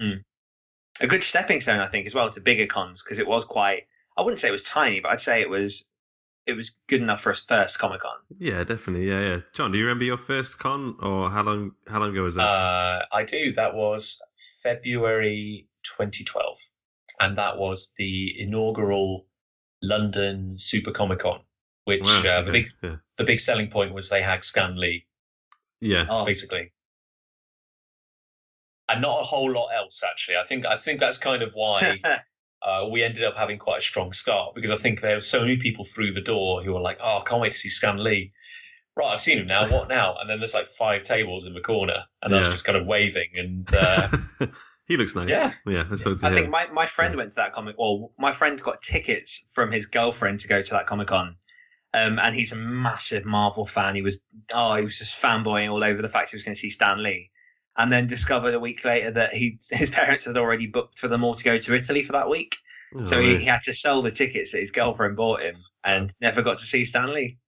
[0.00, 0.22] Mm.
[1.00, 3.84] A good stepping stone, I think, as well to bigger cons because it was quite.
[4.16, 5.84] I wouldn't say it was tiny, but I'd say it was
[6.46, 8.16] it was good enough for a first Comic Con.
[8.38, 9.08] Yeah, definitely.
[9.08, 9.40] Yeah, yeah.
[9.52, 11.72] Jon, do you remember your first con, or how long?
[11.88, 12.42] How long ago was that?
[12.42, 13.52] Uh, I do.
[13.52, 14.20] That was
[14.62, 16.58] February 2012,
[17.20, 19.26] and that was the inaugural
[19.82, 21.40] London Super Comic Con.
[21.84, 22.96] Which Wow, uh, the big yeah.
[23.16, 25.06] the big selling point was they had Stan Lee,
[25.80, 26.06] yeah.
[26.08, 26.72] Oh, basically,
[28.88, 30.02] and not a whole lot else.
[30.08, 32.00] Actually, I think I think that's kind of why
[32.64, 35.40] uh, we ended up having quite a strong start because I think there were so
[35.40, 37.96] many people through the door who were like, "Oh, I can't wait to see Stan
[37.96, 38.32] Lee."
[38.94, 39.66] Right, I've seen him now.
[39.70, 40.16] What now?
[40.20, 42.86] And then there's like five tables in the corner, and I was just kind of
[42.86, 43.30] waving.
[43.36, 44.08] And uh,
[44.86, 45.30] he looks nice.
[45.30, 45.52] Yeah.
[45.66, 45.84] yeah.
[45.84, 47.76] That's what I think my, my friend went to that comic.
[47.78, 51.36] Well, my friend got tickets from his girlfriend to go to that Comic Con,
[51.94, 53.94] um, and he's a massive Marvel fan.
[53.94, 54.18] He was
[54.54, 57.02] oh, he was just fanboying all over the fact he was going to see Stan
[57.02, 57.30] Lee,
[57.78, 61.24] and then discovered a week later that he his parents had already booked for them
[61.24, 62.56] all to go to Italy for that week.
[62.94, 66.10] Oh, so he, he had to sell the tickets that his girlfriend bought him, and
[66.20, 67.38] never got to see Stan Lee.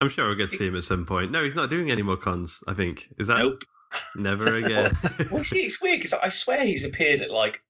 [0.00, 1.30] I'm sure we'll get to see him at some point.
[1.30, 2.62] No, he's not doing any more cons.
[2.66, 3.62] I think is that Nope.
[4.16, 4.92] never again.
[5.30, 7.60] well, see, it's weird because I swear he's appeared at like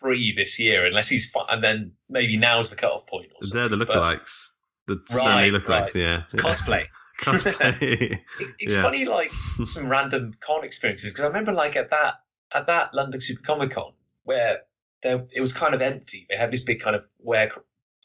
[0.00, 3.26] three this year, unless he's and then maybe now's the cutoff point.
[3.26, 4.48] Or They're the something, but lookalikes.
[4.88, 5.68] The Stan Lee Right, lookalikes.
[5.68, 5.94] right.
[5.94, 6.22] Yeah.
[6.34, 6.40] yeah.
[6.40, 6.86] Cosplay.
[7.22, 7.82] Cosplay.
[7.82, 8.20] it-
[8.58, 8.82] It's Yeah.
[8.82, 9.30] funny, like
[9.64, 12.14] some random con experiences because I remember like at that
[12.54, 13.92] at that London Super Comic Con
[14.24, 14.60] where
[15.02, 16.26] there it was kind of empty.
[16.30, 17.50] They had this big kind of ware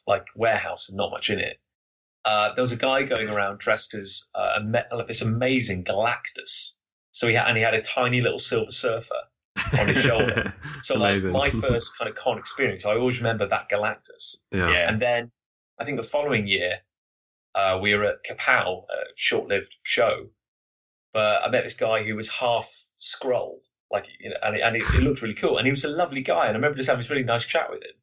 [0.08, 1.60] like warehouse and not much in it.
[2.26, 5.84] Uh, there was a guy going around dressed as uh, a me- like this amazing
[5.84, 6.74] Galactus.
[7.12, 9.20] So he had, and he had a tiny little Silver Surfer
[9.80, 10.54] on his shoulder.
[10.82, 14.38] So like my first kind of con experience, I always remember that Galactus.
[14.52, 14.70] Yeah.
[14.72, 14.90] Yeah.
[14.90, 15.32] And then
[15.80, 16.78] I think the following year,
[17.56, 20.28] uh, we were at Kapow, a short-lived show.
[21.14, 23.62] But I met this guy who was half scroll,
[23.92, 25.58] like you know, and, it, and it, it looked really cool.
[25.58, 27.70] And he was a lovely guy, and I remember just having this really nice chat
[27.70, 27.96] with him.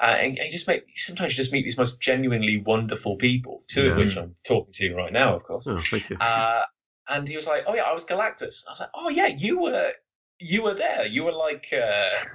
[0.00, 3.90] Uh, and he just make sometimes you just meet these most genuinely wonderful people, two
[3.90, 5.66] of which I'm talking to right now, of course.
[5.66, 6.16] Oh, thank you.
[6.20, 6.62] Uh,
[7.08, 9.60] and he was like, "Oh yeah, I was Galactus." I was like, "Oh yeah, you
[9.60, 9.92] were."
[10.40, 11.06] You were there.
[11.06, 12.08] You were like uh,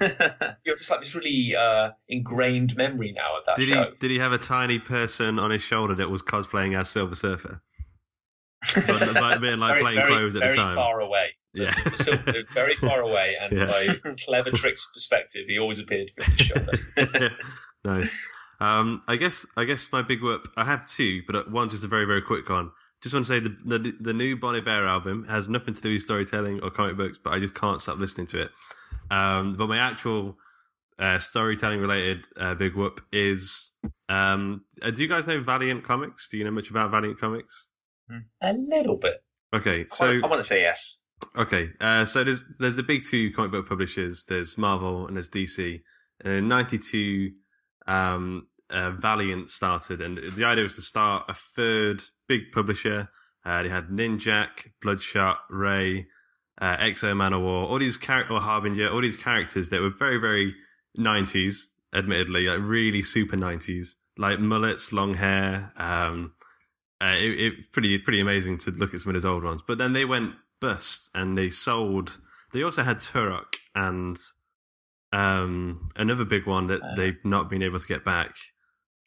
[0.64, 3.84] you have just like this really uh, ingrained memory now of that Did show.
[3.84, 7.14] he did he have a tiny person on his shoulder that was cosplaying as Silver
[7.14, 7.62] Surfer?
[8.74, 10.74] But, but being like very, playing very, clothes at very the time.
[10.76, 11.28] far away.
[11.52, 11.74] Yeah.
[11.94, 12.16] So,
[12.52, 13.66] very far away, and Yeah.
[13.66, 17.30] by clever tricks perspective, he always appeared from his shoulder.
[17.84, 18.18] nice.
[18.60, 20.48] Um, I guess I guess my big whoop.
[20.56, 22.70] I have two, but one just a very very quick one.
[23.02, 25.92] Just want to say the the, the new Bon Iver album has nothing to do
[25.92, 28.50] with storytelling or comic books, but I just can't stop listening to it.
[29.10, 30.36] Um, but my actual
[30.98, 33.72] uh, storytelling related uh, big whoop is.
[34.08, 36.30] Um, uh, do you guys know Valiant Comics?
[36.30, 37.70] Do you know much about Valiant Comics?
[38.40, 39.16] A little bit.
[39.52, 40.98] Okay, I so want- I want to say yes.
[41.34, 44.24] Okay, uh, so there's there's the big two comic book publishers.
[44.26, 45.80] There's Marvel and there's DC.
[46.24, 47.32] And in '92,
[47.86, 53.08] um, uh, Valiant started, and the idea was to start a third big publisher.
[53.44, 56.06] Uh, they had Ninjak, Bloodshot, Rai,
[56.60, 60.54] uh, X-O Manowar, all these character or Harbinger, all these characters that were very very
[60.98, 65.72] '90s, admittedly, like really super '90s, like mullets, long hair.
[65.76, 66.32] Um,
[67.00, 69.62] uh, it, it pretty pretty amazing to look at some of those old ones.
[69.66, 72.18] But then they went bust and they sold.
[72.52, 74.16] They also had Turok and
[75.12, 78.36] um, another big one that they've not been able to get back,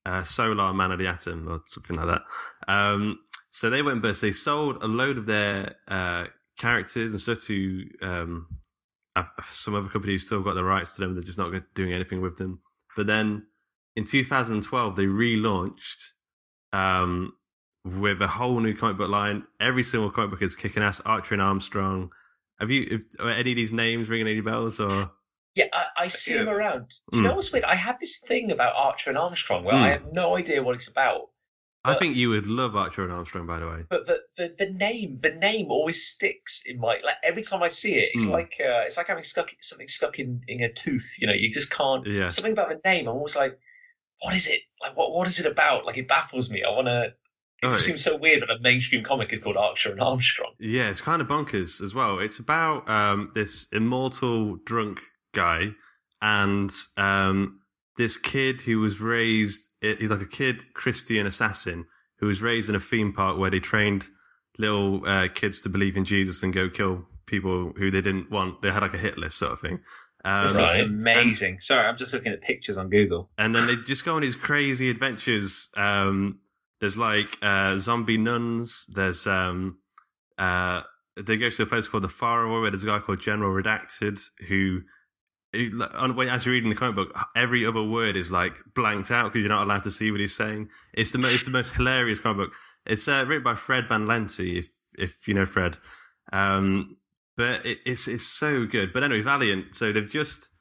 [0.06, 2.22] uh, Solar Man of the Atom or something like that.
[2.68, 3.20] Um,
[3.52, 4.22] so they went bust.
[4.22, 6.26] They sold a load of their uh,
[6.58, 8.48] characters and stuff to um,
[9.44, 11.16] some other company who's still got the rights to them.
[11.16, 12.62] They're just not doing anything with them.
[12.96, 13.48] But then
[13.96, 16.14] in 2012 they relaunched
[16.74, 17.34] um,
[17.84, 19.44] with a whole new comic book line.
[19.60, 21.02] Every single comic book is kicking ass.
[21.06, 22.12] Archer and Armstrong.
[22.60, 25.12] Have you are any of these names ringing any bells or?
[25.56, 26.90] Yeah, I, I see him around.
[27.12, 27.28] Do you Mm.
[27.30, 27.66] know what's weird?
[27.66, 29.82] I have this thing about Archer and Armstrong where Mm.
[29.82, 31.30] I have no idea what it's about.
[31.86, 33.84] I think you would love Archer and Armstrong, by the way.
[33.90, 37.68] But the, the, the name the name always sticks in my like every time I
[37.70, 38.10] see it.
[38.14, 38.32] It's Mm.
[38.32, 41.16] like uh, it's like having stuck something stuck in, in a tooth.
[41.20, 42.06] You know, you just can't.
[42.06, 42.30] Yeah.
[42.30, 43.08] Something about the name.
[43.08, 43.58] I'm always like,
[44.22, 44.62] what is it?
[44.82, 45.86] Like what what is it about?
[45.86, 46.64] Like it baffles me.
[46.64, 47.06] I want to.
[47.62, 50.54] It Oh, seems so weird that a mainstream comic is called Archer and Armstrong.
[50.60, 52.20] Yeah, it's kind of bonkers as well.
[52.20, 55.02] It's about um, this immortal drunk
[55.34, 55.70] guy
[56.22, 57.60] and um,
[57.98, 59.74] this kid who was raised.
[59.82, 61.86] He's like a kid Christian assassin
[62.18, 64.08] who was raised in a theme park where they trained
[64.58, 68.62] little uh, kids to believe in Jesus and go kill people who they didn't want.
[68.62, 69.80] They had like a hit list sort of thing.
[70.26, 71.60] Um, This looks amazing.
[71.62, 73.30] Sorry, I'm just looking at pictures on Google.
[73.38, 75.70] and then they just go on these crazy adventures.
[75.78, 76.40] Um,
[76.82, 78.86] there's like uh, zombie nuns.
[78.94, 79.80] There's um,
[80.38, 80.82] uh,
[81.16, 84.22] they go to a place called the Faraway where there's a guy called General Redacted
[84.48, 84.82] who,
[85.54, 89.50] as you're reading the comic book, every other word is like blanked out because you're
[89.50, 90.70] not allowed to see what he's saying.
[90.94, 92.58] It's the mo- it's the most hilarious comic book.
[92.86, 95.78] It's uh, written by Fred Van Lente, if if you know Fred.
[96.32, 96.98] Um,
[97.36, 98.94] but it, it's it's so good.
[98.94, 99.74] But anyway, Valiant.
[99.74, 100.52] So they've just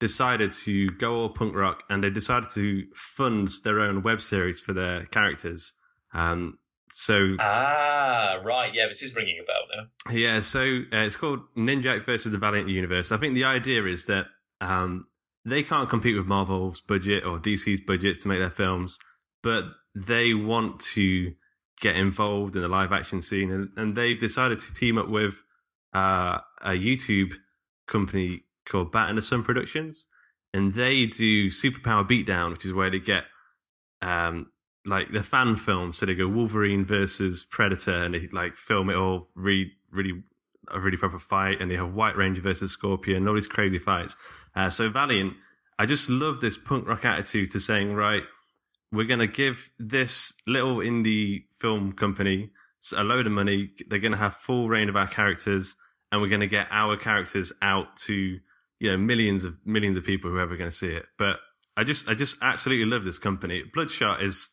[0.00, 4.60] decided to go all punk rock and they decided to fund their own web series
[4.60, 5.74] for their characters.
[6.12, 6.58] Um,
[6.92, 8.74] so Ah, right.
[8.74, 10.12] Yeah, this is ringing a bell now.
[10.12, 10.60] yeah, so
[10.92, 13.12] uh, it's called Ninjak versus the Valiant Universe.
[13.12, 14.26] I think the idea is that
[14.60, 15.02] um,
[15.44, 18.98] they can't compete with Marvel's budget or DC's budgets to make their films,
[19.42, 21.32] but they want to
[21.80, 25.36] get involved in the live action scene, and, and they've decided to team up with
[25.94, 27.34] uh, a YouTube
[27.86, 30.06] company called Bat in the Sun Productions,
[30.52, 33.24] and they do Superpower Beatdown, which is where they get
[34.02, 34.50] um,
[34.84, 35.98] like the fan films.
[35.98, 40.22] So they go Wolverine versus Predator, and they like film it all really, really,
[40.68, 41.60] a really proper fight.
[41.60, 44.16] And they have White Ranger versus Scorpion, all these crazy fights.
[44.54, 45.34] Uh, so Valiant,
[45.78, 48.24] I just love this punk rock attitude to saying, right,
[48.92, 52.50] we're to give this little indie film company
[52.96, 53.70] a load of money.
[53.88, 55.76] They're to have full reign of our characters,
[56.10, 58.38] and we're to get our characters out to
[58.80, 61.06] you know millions of millions of people who are ever going to see it.
[61.18, 61.36] But
[61.76, 63.62] I just I just absolutely love this company.
[63.62, 64.52] Bloodshot is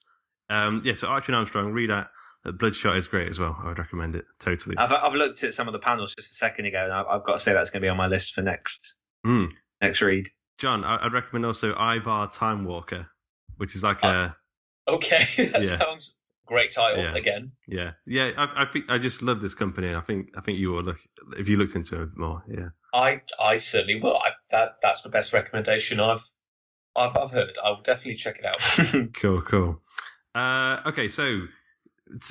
[0.49, 0.93] um yeah.
[0.93, 2.09] So Archer and Armstrong, read that.
[2.45, 3.57] Uh, Bloodshot is great as well.
[3.61, 4.77] I would recommend it totally.
[4.77, 7.23] I've, I've looked at some of the panels just a second ago, and I've, I've
[7.25, 9.51] got to say that's going to be on my list for next Mm.
[9.81, 10.29] next read.
[10.59, 13.09] Jon, I, I'd recommend also Ivar Time Walker,
[13.57, 14.35] which is like a
[14.87, 15.17] Okay,
[15.51, 15.79] that Yeah.
[15.79, 17.15] sounds great title Yeah.
[17.15, 17.51] again.
[17.67, 18.31] yeah yeah.
[18.37, 19.93] I, I think I just love this company.
[19.93, 20.99] I think I think you will look
[21.37, 22.43] if you looked into it more.
[22.47, 22.69] Yeah.
[22.93, 24.15] I I certainly will.
[24.17, 26.21] I, that that's the best recommendation I've
[26.95, 27.57] I've I've heard.
[27.63, 29.09] I'll definitely check it out.
[29.15, 29.81] Cool, cool.
[30.37, 31.41] Uh, okay, so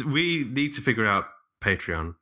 [0.07, 1.25] we need to figure out
[1.61, 2.15] Patreon.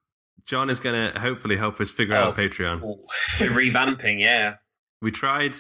[0.47, 2.40] Jon is going to hopefully help us figure out Oh.
[2.40, 2.81] Patreon.
[3.38, 4.57] Revamping, yeah.
[5.01, 5.55] We tried,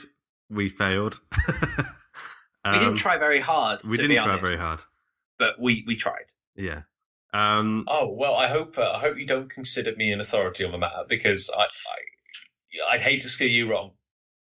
[0.50, 1.20] we failed.
[1.48, 3.80] we didn't Um, try very hard.
[3.84, 4.80] We to didn't be try honest, very hard.
[5.38, 6.32] but we we tried.
[6.56, 6.82] Yeah.
[7.34, 10.70] Um, oh well, I hope uh, I hope you don't consider me an authority on
[10.72, 13.92] the matter because I, I I'd hate to steer you wrong.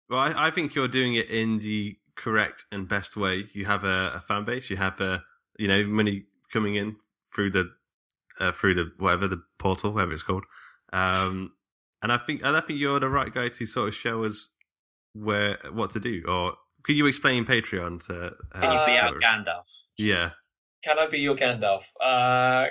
[0.09, 3.45] well, I, I think you're doing it in the correct and best way.
[3.53, 4.69] You have a, a fan base.
[4.69, 5.23] You have a,
[5.57, 6.97] you know, money coming in
[7.33, 7.71] through the
[8.39, 10.45] uh, through the whatever the portal, whatever it's called.
[10.91, 11.51] Um,
[12.01, 14.49] and I think and I think you're the right guy to sort of show us
[15.13, 16.23] where what to do.
[16.27, 18.33] Or could you explain Patreon to?
[18.53, 19.69] Uh, Can you be of- Gandalf?
[19.97, 20.31] Yeah.
[20.83, 21.83] Can I be your Gandalf?
[22.01, 22.67] Uh,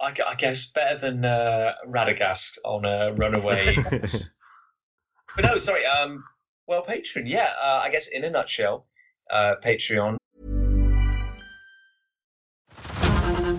[0.00, 3.76] I, I guess better than uh, Radagast on a runaway.
[3.90, 5.86] but no, sorry.
[5.86, 6.24] Um,
[6.66, 7.22] well, Patreon.
[7.26, 8.86] Yeah, uh, I guess in a nutshell,
[9.30, 10.16] uh, Patreon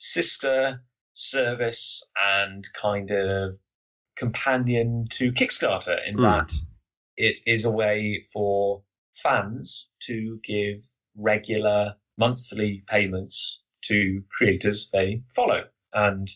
[0.00, 0.82] sister
[1.12, 3.58] service and kind of
[4.16, 6.22] companion to Kickstarter in Hmm.
[6.22, 6.52] that
[7.16, 8.82] it is a way for
[9.12, 10.82] fans to give
[11.14, 15.68] regular monthly payments to creators they follow.
[15.92, 16.28] And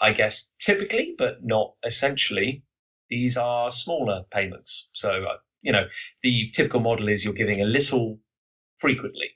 [0.00, 2.62] I guess typically, but not essentially,
[3.08, 4.88] these are smaller payments.
[4.92, 5.86] So, uh, you know,
[6.22, 8.18] the typical model is you're giving a little
[8.78, 9.30] frequently.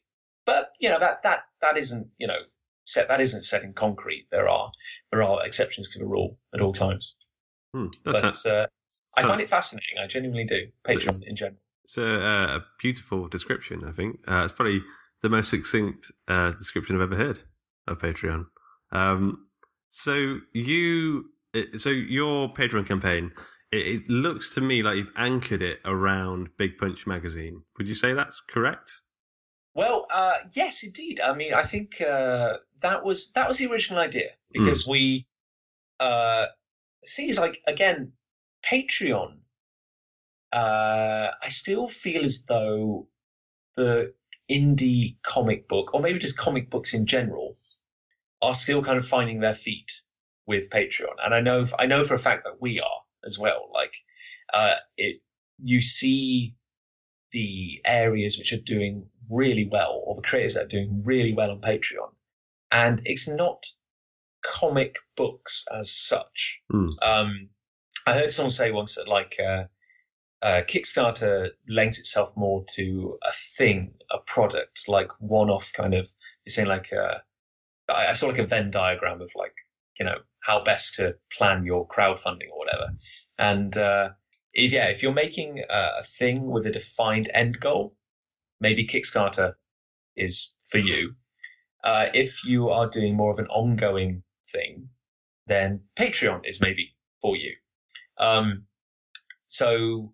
[0.45, 2.39] But, you know, that, that, that isn't, you know,
[2.87, 4.27] set, that isn't set in concrete.
[4.31, 4.71] There are,
[5.11, 7.17] there are exceptions to the rule at all times.
[7.75, 8.67] Hmm, But that's uh,
[9.19, 9.99] I find it fascinating.
[10.03, 10.67] I genuinely do.
[10.85, 11.61] Patreon in general.
[11.85, 14.19] It's a, uh, a beautiful description, I think.
[14.27, 14.83] Uh, it's probably
[15.23, 17.43] the most succinct uh, description I've ever heard
[17.87, 18.47] of Patreon.
[18.93, 19.47] Um,
[19.89, 21.27] so you,
[21.79, 23.33] so your Patreon campaign,
[23.71, 27.63] it, it looks to me like you've anchored it around Big Punch magazine.
[27.79, 28.91] Would you say that's correct?
[29.77, 31.21] Well, uh, yes, indeed.
[31.21, 35.27] I mean, I think uh, that was that was the original idea because we.
[36.01, 36.47] Uh,
[37.03, 38.13] the thing is, like again,
[38.65, 39.37] Patreon.
[40.51, 43.07] Uh, I still feel as though
[43.77, 44.15] the
[44.51, 47.55] indie comic book, or maybe just comic books in general,
[48.41, 49.93] are still kind of finding their feet
[50.47, 53.69] with Patreon, and I know I know for a fact that we are as well.
[53.75, 53.93] Like,
[54.55, 55.19] uh, it
[55.63, 56.55] you see
[57.33, 61.51] the areas which are doing really well, or the creators that are doing really well
[61.51, 62.13] on Patreon,
[62.71, 63.65] and it's not
[64.45, 66.61] comic books as such.
[66.71, 66.89] Hmm.
[67.03, 67.49] Um,
[68.07, 69.65] I heard someone say once that like uh,
[70.43, 76.09] uh, Kickstarter lends itself more to a thing, a product, like one-off kind of.
[76.45, 77.19] You're saying like uh,
[77.89, 79.55] I, I saw like a Venn diagram of like
[79.99, 82.89] you know how best to plan your crowdfunding or whatever,
[83.39, 84.11] and uh,
[84.57, 87.95] if, yeah, if you're making a, thing with a defined end goal,
[88.61, 89.55] maybe Kickstarter
[90.17, 91.15] is for you.
[91.85, 94.89] Uh, if you are doing more of an ongoing thing,
[95.47, 97.53] then Patreon is maybe for you.
[98.19, 98.65] Um,
[99.47, 100.13] so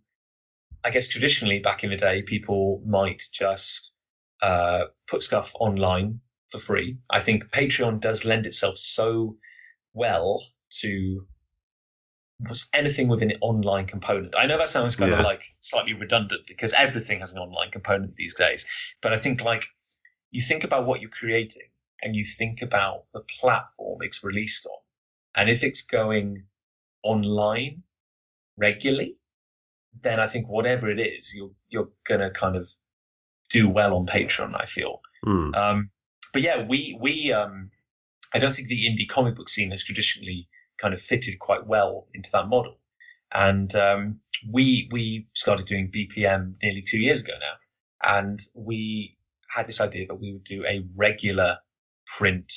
[0.84, 3.96] I guess traditionally back in the day, people might just
[4.42, 6.20] uh, put stuff online
[6.50, 6.98] for free.
[7.10, 9.36] I think Patreon does lend itself so
[9.94, 10.42] well
[10.80, 11.26] to
[12.48, 14.34] was anything with an online component.
[14.36, 15.18] I know that sounds kind Yeah.
[15.18, 18.66] of like slightly redundant because everything has an online component these days.
[19.00, 19.64] But I think like
[20.30, 21.68] you think about what you're creating
[22.02, 24.78] and you think about the platform it's released on.
[25.36, 26.44] And if it's going
[27.02, 27.82] online
[28.56, 29.16] regularly,
[30.02, 32.68] then I think whatever it is, you're you're gonna kind of
[33.50, 35.00] do well on Patreon, I feel.
[35.24, 35.54] Hmm.
[35.54, 35.90] Um,
[36.32, 37.70] but yeah, we we um,
[38.34, 40.48] I don't think the indie comic book scene has traditionally
[40.78, 42.78] kind of fitted quite well into that model,
[43.32, 44.20] and um,
[44.50, 49.16] we we started doing BPM nearly two years ago now, and we
[49.48, 51.58] had this idea that we would do a regular
[52.06, 52.52] print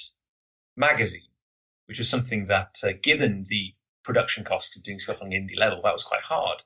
[0.78, 1.30] magazine,
[1.88, 5.60] which was something that, uh, given the production costs of doing stuff on the indie
[5.60, 6.64] level, that was quite hard,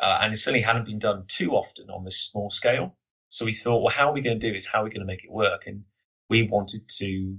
[0.00, 2.96] uh, and it certainly hadn't been done too often on this small scale.
[3.28, 4.66] So we thought, well, how are we going to do this?
[4.66, 5.66] How are we going to make it work?
[5.66, 5.84] And
[6.30, 7.36] we wanted to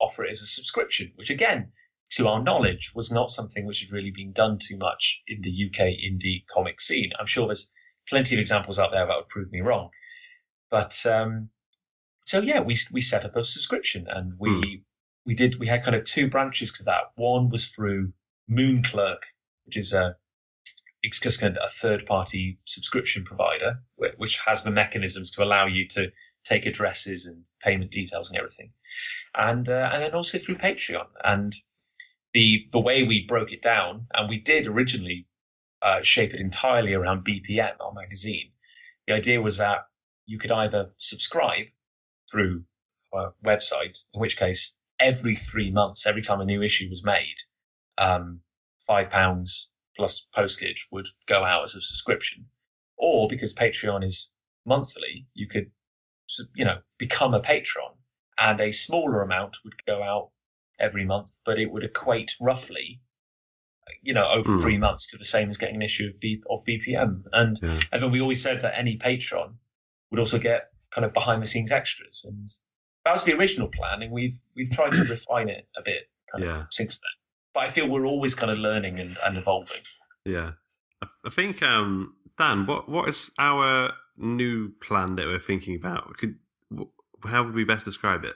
[0.00, 1.72] offer it as a subscription, which again,
[2.10, 5.50] to our knowledge, was not something which had really been done too much in the
[5.50, 7.10] UK indie comic scene.
[7.18, 7.72] I'm sure there's
[8.08, 9.90] plenty of examples out there that would prove me wrong.
[10.70, 11.50] But um,
[12.24, 14.82] so yeah, we we set up a subscription, and we
[15.24, 17.12] we did we had kind of two branches to that.
[17.16, 18.12] One was through
[18.50, 19.22] MoonClerk,
[19.64, 20.16] which is a
[21.02, 23.78] it's just kind of a third party subscription provider,
[24.16, 26.10] which has the mechanisms to allow you to
[26.44, 28.72] take addresses and payment details and everything,
[29.34, 31.06] and uh, and then also through Patreon.
[31.22, 31.54] And
[32.34, 35.26] the the way we broke it down, and we did originally
[35.82, 38.50] uh, shape it entirely around BPM, our magazine.
[39.06, 39.86] The idea was that
[40.26, 41.66] you could either subscribe
[42.30, 42.64] through
[43.12, 47.36] our website, in which case every three months, every time a new issue was made,
[47.98, 48.40] um,
[48.86, 52.44] five pounds plus postage would go out as a subscription.
[52.96, 54.32] Or because Patreon is
[54.64, 55.70] monthly, you could,
[56.54, 57.92] you know, become a patron,
[58.38, 60.30] and a smaller amount would go out
[60.80, 63.00] every month, but it would equate roughly,
[64.02, 64.60] you know, over Hmm.
[64.60, 67.22] three months to the same as getting an issue of, B- of BPM.
[67.32, 67.56] And
[67.92, 69.58] and then we always said that any patron
[70.10, 72.48] would also get kind of behind the scenes extras, and
[73.04, 74.02] that was the original plan.
[74.02, 76.60] And we've we've tried to refine it a bit kind Yeah.
[76.62, 77.10] of since then.
[77.52, 79.82] But I feel we're always kind of learning and, and evolving.
[80.24, 80.52] Yeah,
[81.02, 86.16] I, I think um, Dan, what what is our new plan that we're thinking about?
[86.16, 86.36] Could
[87.24, 88.34] how would we best describe it?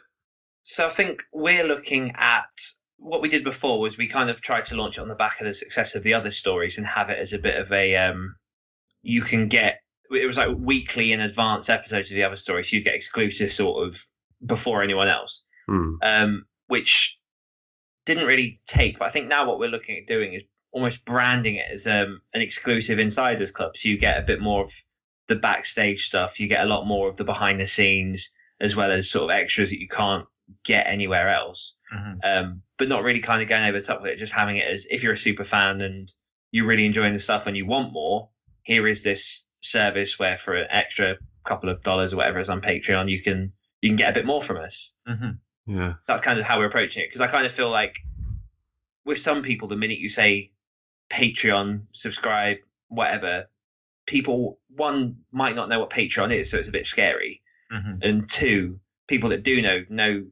[0.68, 2.44] So I think we're looking at
[2.98, 5.40] what we did before was we kind of tried to launch it on the back
[5.40, 7.96] of the success of the other stories and have it as a bit of a
[7.96, 8.36] um,
[9.00, 12.68] you can get it was like weekly in advance episodes of the other stories.
[12.68, 13.98] So you get exclusive sort of
[14.44, 15.94] before anyone else, Hmm.
[16.02, 17.18] um, which
[18.04, 18.98] didn't really take.
[18.98, 20.42] But I think now what we're looking at doing is
[20.72, 23.74] almost branding it as um, an exclusive insiders club.
[23.74, 24.72] So you get a bit more of
[25.28, 26.38] the backstage stuff.
[26.38, 29.30] You get a lot more of the behind the scenes as well as sort of
[29.30, 30.26] extras that you can't
[30.64, 31.74] get anywhere else.
[32.22, 34.18] Um, but not really kind of going over the top with it.
[34.18, 36.12] Just having it as if you're a super fan and
[36.52, 38.28] you're really enjoying the stuff and you want more.
[38.62, 42.60] Here is this service where for an extra couple of dollars or whatever is on
[42.60, 45.30] Patreon, you can you can get a bit more from us Mm-hmm.
[45.78, 47.98] Yeah, that's kind of how we're approaching it because I kind of feel like
[49.04, 50.52] with some people, the minute you say
[51.10, 53.48] Patreon, subscribe, whatever,
[54.06, 57.42] people one might not know what Patreon is, so it's a bit scary,
[57.72, 58.02] Mhm.
[58.04, 58.78] and two,
[59.08, 60.26] people that do know know.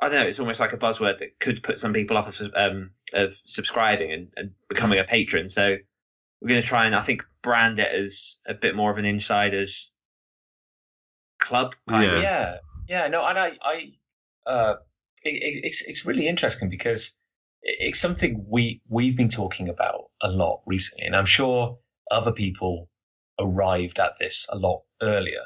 [0.00, 0.28] I don't know.
[0.28, 4.12] It's almost like a buzzword that could put some people off of um, of subscribing
[4.12, 5.48] and, and becoming a patron.
[5.48, 5.76] So
[6.40, 9.04] we're going to try and I think brand it as a bit more of an
[9.04, 9.92] insiders
[11.40, 11.74] club.
[11.90, 12.02] Yeah.
[12.02, 12.22] Of.
[12.22, 12.56] Yeah,
[12.88, 13.88] yeah, no, and I, I,
[14.46, 14.74] uh,
[15.24, 17.20] it, it, it's it's really interesting because
[17.62, 21.78] it's something we we've been talking about a lot recently, and I'm sure
[22.10, 22.88] other people
[23.38, 25.44] arrived at this a lot earlier,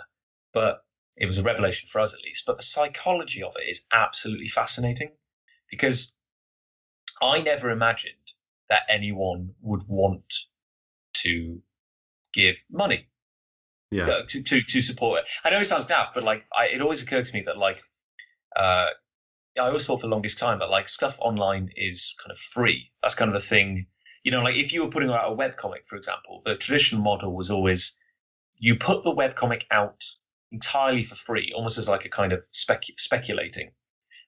[0.52, 0.81] but
[1.16, 2.44] it was a revelation for us at least.
[2.46, 5.12] But the psychology of it is absolutely fascinating
[5.70, 6.16] because
[7.20, 8.32] I never imagined
[8.68, 10.32] that anyone would want
[11.14, 11.60] to
[12.32, 13.06] give money
[13.90, 15.28] yeah, to, to, to, support it.
[15.44, 17.82] I know it sounds daft, but like I, it always occurred to me that like
[18.56, 18.88] uh,
[19.58, 22.90] I always thought for the longest time that like stuff online is kind of free.
[23.02, 23.86] That's kind of a thing.
[24.24, 27.36] You know, like if you were putting out a webcomic, for example, the traditional model
[27.36, 27.98] was always
[28.58, 30.02] you put the webcomic out
[30.52, 33.72] entirely for free, almost as like a kind of spec- speculating,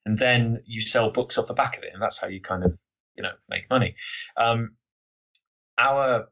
[0.06, 2.64] and then you sell books off the back of it, and that's how you kind
[2.64, 2.76] of
[3.16, 3.94] you know make money.
[4.36, 4.72] Um,
[5.78, 6.28] our,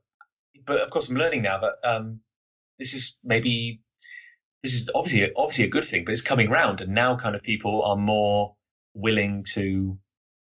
[0.64, 2.20] but of course, I'm learning now that um,
[2.78, 3.82] this is maybe
[4.62, 7.42] this is obviously obviously a good thing, but it's coming round, and now kind of
[7.42, 8.56] people are more
[8.94, 9.98] willing to.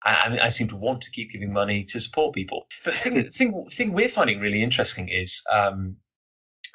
[0.05, 2.67] I, I seem to want to keep giving money to support people.
[2.83, 5.95] But the thing, thing, thing we're finding really interesting is um,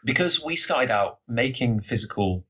[0.02, 2.46] because we started out making physical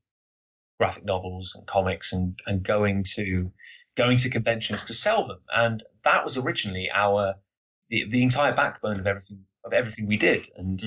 [0.79, 3.51] graphic novels and comics and, and going to
[3.95, 7.35] going to conventions to sell them, and that was originally our
[7.89, 10.81] the, the entire backbone of everything of everything we did, and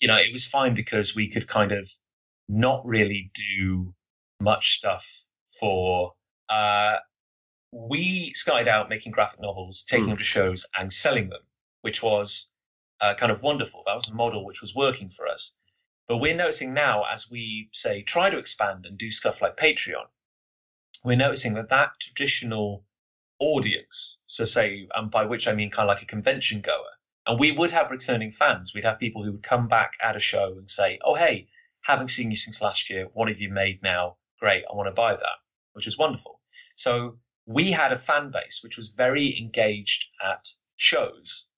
[0.00, 1.88] you know it was fine because we could kind of
[2.48, 3.94] not really do
[4.40, 5.26] much stuff
[5.60, 6.12] for.
[6.48, 6.96] Uh,
[7.72, 11.42] we started out making graphic novels, taking them to shows, and selling them,
[11.82, 12.52] which was
[13.00, 13.82] uh, kind of wonderful.
[13.86, 15.56] That was a model which was working for us.
[16.08, 20.06] But we're noticing now, as we say, try to expand and do stuff like Patreon,
[21.04, 22.84] we're noticing that that traditional
[23.38, 26.96] audience, so say, and by which I mean kind of like a convention goer,
[27.26, 28.72] and we would have returning fans.
[28.72, 31.48] We'd have people who would come back at a show and say, "Oh, hey,
[31.82, 33.06] haven't seen you since last year.
[33.12, 34.16] What have you made now?
[34.38, 35.38] Great, I want to buy that,"
[35.72, 36.40] which is wonderful.
[36.76, 41.48] So we had a fan base which was very engaged at shows,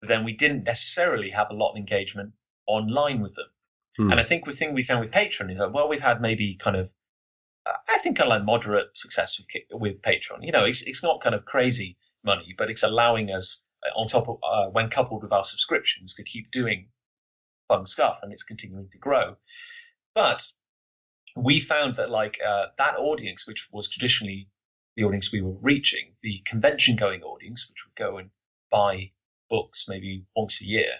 [0.00, 2.32] but then we didn't necessarily have a lot of engagement
[2.66, 3.50] online with them.
[3.96, 4.10] Hmm.
[4.10, 6.56] And I think the thing we found with Patreon is that well, we've had maybe
[6.56, 6.92] kind of,
[7.66, 9.46] uh, I think kind of like moderate success with
[9.80, 10.42] with Patreon.
[10.42, 14.06] You know, it's it's not kind of crazy money, but it's allowing us uh, on
[14.06, 16.88] top of uh, when coupled with our subscriptions to keep doing
[17.68, 19.36] fun stuff, and it's continuing to grow.
[20.14, 20.42] But
[21.36, 24.48] we found that like uh, that audience, which was traditionally
[24.96, 28.30] the audience we were reaching, the convention going audience, which would go and
[28.70, 29.10] buy
[29.50, 30.92] books maybe once a year,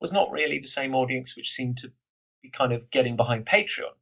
[0.00, 1.92] was not really the same audience which seemed to
[2.42, 3.94] be kind of getting behind Patreon.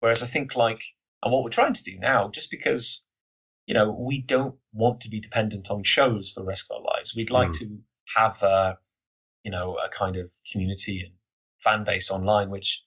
[0.00, 0.82] Whereas I think like,
[1.22, 3.06] and what we're trying to do now, just because,
[3.66, 6.96] you know, we don't want to be dependent on shows for the rest of our
[6.96, 7.78] lives, we'd like to
[8.16, 8.74] have, uh,
[9.42, 11.14] you know, a kind of community and
[11.60, 12.84] fan base online, which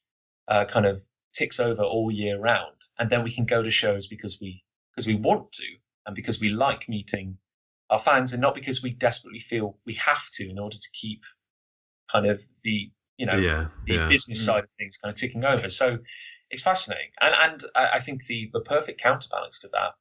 [0.47, 1.02] uh, kind of
[1.34, 2.76] ticks over all year round.
[2.97, 4.64] And then we can go to shows because we,
[4.95, 5.66] because we want to
[6.06, 7.38] and because we like meeting
[7.89, 11.24] our fans and not because we desperately feel we have to in order to keep
[12.12, 14.09] kind of the you know Yeah, the yeah.
[14.09, 14.45] business Mm.
[14.45, 15.70] side of things kind of ticking over.
[15.70, 15.97] So
[16.49, 17.12] it's fascinating.
[17.22, 19.93] And and I I think the the perfect counterbalance to that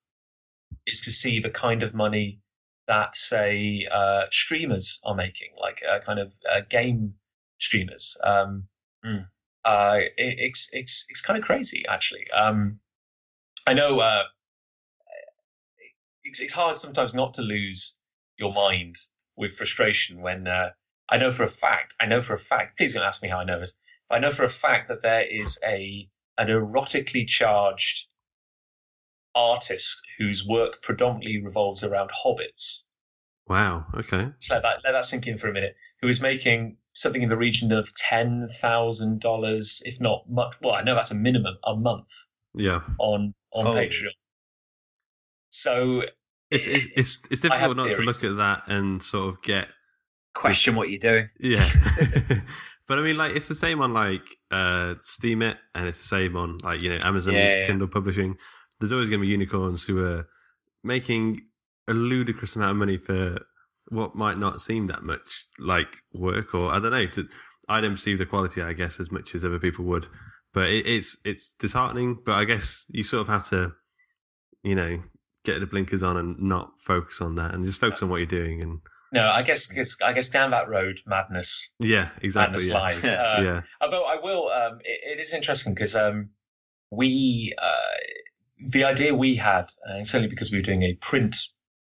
[0.86, 2.40] is to see the kind of money
[2.86, 7.14] that say uh, streamers are making like uh, kind of uh, game
[7.58, 8.16] streamers.
[8.24, 8.66] Um,
[9.64, 12.28] uh, it, it's it's it's kind of crazy actually.
[12.30, 12.80] Um,
[13.66, 14.24] I know uh,
[16.24, 17.98] it's, it's hard sometimes not to lose
[18.38, 18.96] your mind
[19.36, 20.70] with frustration when uh,
[21.10, 23.38] I know for a fact, I know for a fact, please don't ask me how
[23.38, 26.08] I know this, but I know for a fact that there is a
[26.38, 28.06] an erotically charged
[29.34, 32.86] artist whose work predominantly revolves around hobbits.
[33.48, 33.86] Wow.
[33.94, 34.28] Okay.
[34.38, 35.74] So let that let that sink in for a minute.
[36.00, 40.54] Who is making something in the region of ten thousand dollars, if not much?
[40.62, 42.10] Well, I know that's a minimum a month
[42.54, 42.80] Yeah.
[42.98, 43.72] on on Oh.
[43.72, 44.10] Patreon.
[45.50, 46.04] So
[46.50, 49.68] It's it's it's, it's difficult not to look at that and sort of get
[50.34, 51.28] Question what you're doing.
[51.40, 51.68] Yeah.
[52.86, 56.36] but I mean, like, it's the same on like uh, Steemit, and it's the same
[56.36, 57.66] on like you know Amazon Yeah, yeah.
[57.66, 58.36] Kindle publishing.
[58.78, 60.26] There's always going to be unicorns who are
[60.82, 61.42] making
[61.88, 63.38] a ludicrous amount of money for
[63.88, 67.06] what might not seem that much like work, or I don't know.
[67.06, 67.28] To,
[67.68, 70.06] I don't perceive the quality, I guess, as much as other people would.
[70.54, 72.18] But it, it's it's disheartening.
[72.24, 73.72] But I guess you sort of have to,
[74.62, 75.00] you know,
[75.44, 78.26] get the blinkers on and not focus on that, and just focus on what you're
[78.26, 78.62] doing.
[78.62, 78.80] And
[79.12, 82.52] no, I guess, guess I guess down that road, madness yeah, exactly.
[82.52, 82.74] madness yeah.
[82.74, 83.04] lies.
[83.04, 83.60] Uh, yeah.
[83.80, 86.30] Although I will, um, it, it is interesting because um,
[86.90, 87.96] we, uh,
[88.68, 91.36] the idea we had, uh, and certainly because we were doing a print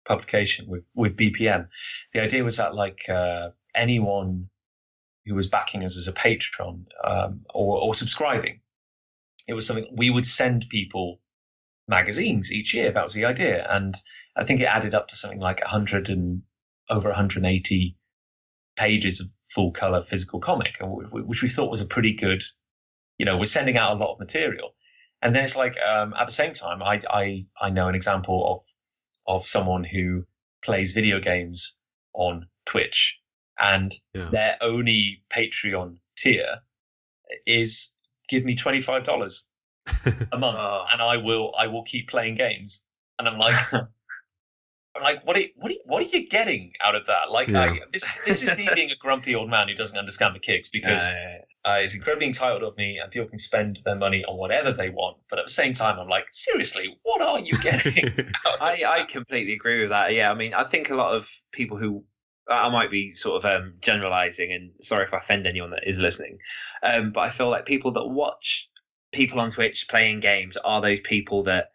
[0.05, 1.68] publication with with BPM,
[2.12, 4.49] the idea was that like uh, anyone
[5.26, 8.61] who was backing us as a patron um, or, or subscribing,
[9.47, 11.20] it was something we would send people
[11.89, 12.91] magazines each year.
[12.91, 13.95] That was the idea, and
[14.37, 16.43] I think it added up to something like a 100 and
[16.91, 17.97] over 180
[18.76, 22.12] pages of full color physical comic, and w- w- which we thought was a pretty
[22.14, 22.43] good.
[23.18, 24.74] You know, we're sending out a lot of material,
[25.22, 28.53] and then it's like um, at the same time, I I I know an example
[28.55, 28.61] of
[29.26, 30.24] of someone who
[30.64, 31.80] plays video games
[32.14, 33.18] on Twitch,
[33.61, 34.28] and Yeah.
[34.30, 36.61] their only Patreon tier
[37.47, 37.97] is
[38.28, 39.51] give me twenty five dollars
[40.32, 40.59] a month,
[40.93, 42.86] and I will I will keep playing games.
[43.18, 43.89] And I'm like, I'm
[45.03, 47.30] like, what are you, what are what are you getting out of that?
[47.30, 50.40] Like, I, this this is me being a grumpy old man who doesn't understand the
[50.40, 54.36] kicks because uh, it's incredibly entitled of me, and people can spend their money on
[54.36, 55.16] whatever they want.
[55.28, 58.32] But at the same time, I'm like, seriously, what are you getting?
[58.61, 60.14] I, I completely agree with that.
[60.14, 62.05] Yeah, I mean, I think a lot of people who
[62.49, 65.99] I might be sort of um, generalizing, and sorry if I offend anyone that is
[65.99, 66.38] listening,
[66.82, 68.68] um, but I feel like people that watch
[69.12, 71.70] people on Twitch playing games are those people that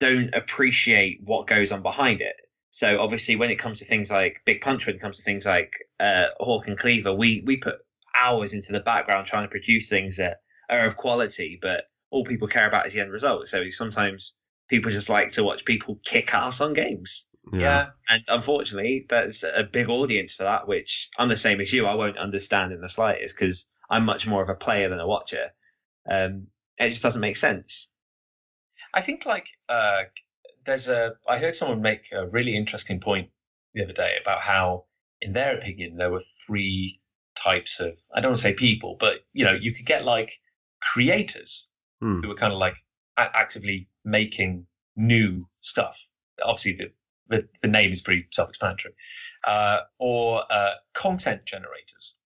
[0.00, 2.36] don't appreciate what goes on behind it.
[2.70, 5.46] So obviously, when it comes to things like Big Punch, when it comes to things
[5.46, 7.76] like uh, Hawk and Cleaver, we we put
[8.18, 10.38] hours into the background trying to produce things that
[10.68, 13.48] are of quality, but all people care about is the end result.
[13.48, 14.34] So sometimes
[14.68, 17.26] people just like to watch people kick ass on games.
[17.52, 17.88] Yeah.
[18.10, 21.86] And unfortunately, there's a big audience for that, which I'm the same as you.
[21.86, 25.06] I won't understand in the slightest because I'm much more of a player than a
[25.06, 25.46] watcher.
[26.10, 27.88] Um, it just doesn't make sense.
[28.94, 30.02] I think like uh,
[30.64, 31.14] there's a.
[31.28, 33.30] I heard someone make a really interesting point
[33.74, 34.84] the other day about how,
[35.20, 37.00] in their opinion, there were three
[37.36, 37.98] types of.
[38.14, 40.32] I don't want to say people, but you know, you could get like
[40.82, 41.68] creators
[42.00, 42.20] Hmm.
[42.20, 42.76] who were kind of like
[43.16, 44.64] actively making
[44.94, 46.08] new stuff.
[46.42, 46.92] Obviously, the
[47.28, 48.94] the, the name is pretty self-explanatory,
[49.46, 52.18] uh, or uh, content generators,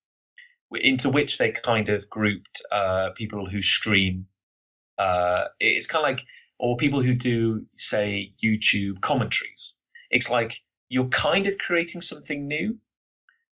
[0.72, 4.26] into which they kind of grouped uh, people who stream.
[4.98, 6.22] Uh, it's kind of like,
[6.62, 9.76] or people who do, say, YouTube commentaries.
[10.10, 10.54] It's like
[10.88, 12.78] you're kind of creating something new,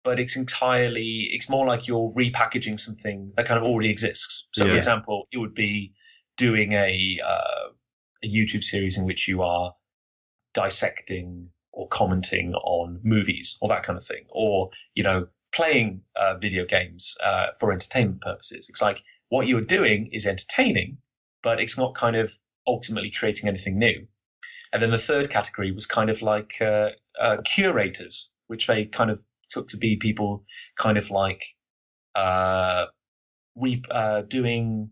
[0.05, 1.29] but it's entirely.
[1.33, 4.49] It's more like you're repackaging something that kind of already exists.
[4.53, 5.93] So, for example, it would be
[6.37, 7.69] doing a uh,
[8.23, 9.75] a YouTube series in which you are
[10.55, 16.37] dissecting or commenting on movies or that kind of thing, or you know, playing uh,
[16.37, 18.69] video games uh, for entertainment purposes.
[18.69, 20.99] It's like what you're doing is entertaining,
[21.43, 24.07] but it's not kind of ultimately creating anything new.
[24.73, 26.91] And then the third category was kind of like uh,
[27.21, 30.45] uh, curators, which they kind of took to be people
[30.77, 31.43] kind of like
[32.15, 32.87] uh,
[33.55, 34.91] re- uh, doing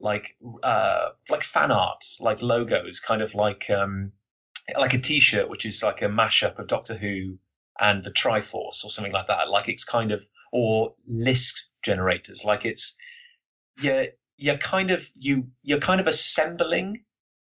[0.00, 4.12] like uh, like fan art, like logos, kind of like um,
[4.78, 7.38] like a T-shirt, which is like a mashup of Doctor Who
[7.80, 9.48] and the Triforce or something like that.
[9.48, 12.96] Like it's kind of or list generators, like it's
[13.80, 14.06] you're
[14.42, 17.04] you're kind of you you're kind of assembling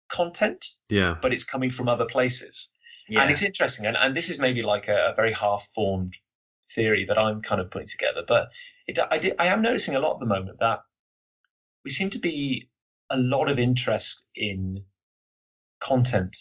[0.08, 1.16] content, Yeah.
[1.20, 2.72] but it's coming from other places.
[3.08, 3.22] Yeah.
[3.22, 6.14] And it's interesting, and, and this is maybe like a, a very half-formed
[6.74, 8.22] theory that I'm kind of putting together.
[8.26, 8.48] But
[8.88, 10.80] it, I, did, I am noticing a lot at the moment that
[11.84, 12.68] we seem to be
[13.10, 14.82] a lot of interest in
[15.80, 16.36] content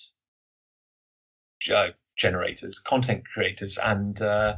[1.61, 4.55] ge- generators, content creators, and uh,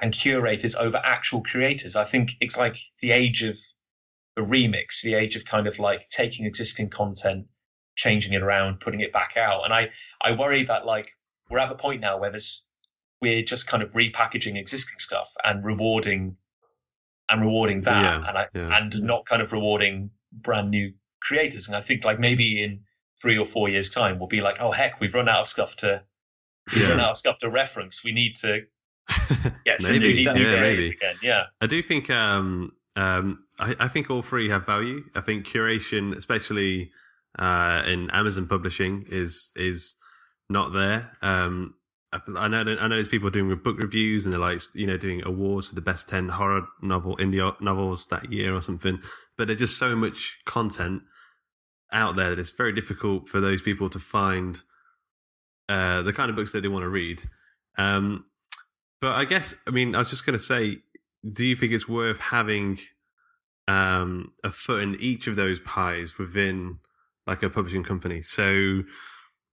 [0.00, 1.96] and curators over actual creators.
[1.96, 3.58] I think it's like the age of
[4.36, 7.46] the remix, the age of kind of like taking existing content,
[7.96, 9.64] changing it around, putting it back out.
[9.64, 9.90] And I
[10.22, 11.10] I worry that like
[11.50, 12.66] we're at the point now where there's
[13.20, 16.36] we're just kind of repackaging existing stuff and rewarding
[17.28, 18.78] and rewarding that Yeah, and I, yeah.
[18.78, 21.66] and not kind of rewarding brand new creators.
[21.68, 22.80] And I think like maybe in
[23.20, 25.76] three or four years' time we'll be like, oh heck, we've run out of stuff
[25.76, 26.02] to
[26.74, 28.02] we've run out of stuff to reference.
[28.04, 28.62] We need to
[29.66, 30.86] get some Maybe, new, new yeah, maybe.
[30.88, 31.16] again.
[31.22, 31.44] Yeah.
[31.60, 35.04] I do think um, um, I, I think all three have value.
[35.14, 36.90] I think curation, especially
[37.38, 39.96] uh, in Amazon publishing, is is
[40.50, 41.10] not there.
[41.22, 41.74] Um,
[42.12, 45.22] I, know I know there's people doing book reviews and they're like you know doing
[45.24, 49.00] awards for the best ten horror novel indie novels that year or something.
[49.38, 51.02] But there's just so much content
[51.92, 54.60] out there that it's very difficult for those people to find
[55.68, 57.22] uh, the kind of books that they want to read.
[57.78, 58.26] Um,
[59.00, 60.78] but I guess, I mean, I was just going to say,
[61.28, 62.78] do you think it's worth having
[63.68, 66.78] um, a foot in each of those pies within
[67.26, 68.22] like a publishing company?
[68.22, 68.82] So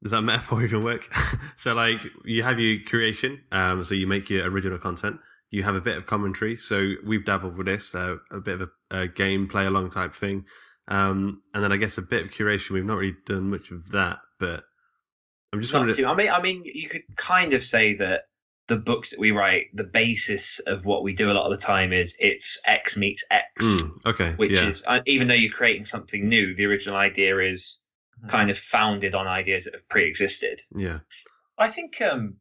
[0.04, 1.14] does that metaphor even work?
[1.56, 5.20] so like you have your creation, um, so you make your original content.
[5.50, 6.58] You have a bit of commentary.
[6.58, 10.14] So we've dabbled with this, uh, a bit of a, a game play along type
[10.14, 10.46] thing.
[10.90, 12.72] Um, and then I guess a bit of curation.
[12.72, 14.64] We've not really done much of that, but
[15.54, 15.98] I'm just Not wondering.
[15.98, 16.06] too.
[16.06, 18.24] I mean, I mean, you could kind of say that
[18.68, 21.66] the books that we write, the basis of what we do a lot of the
[21.66, 24.68] time is it's X meets X, Mm, okay, which yeah.
[24.68, 27.80] is uh, even though you're creating something new, the original idea is
[28.30, 30.62] kind of founded on ideas that have pre-existed.
[30.76, 31.00] yeah.
[31.60, 32.36] I think, um,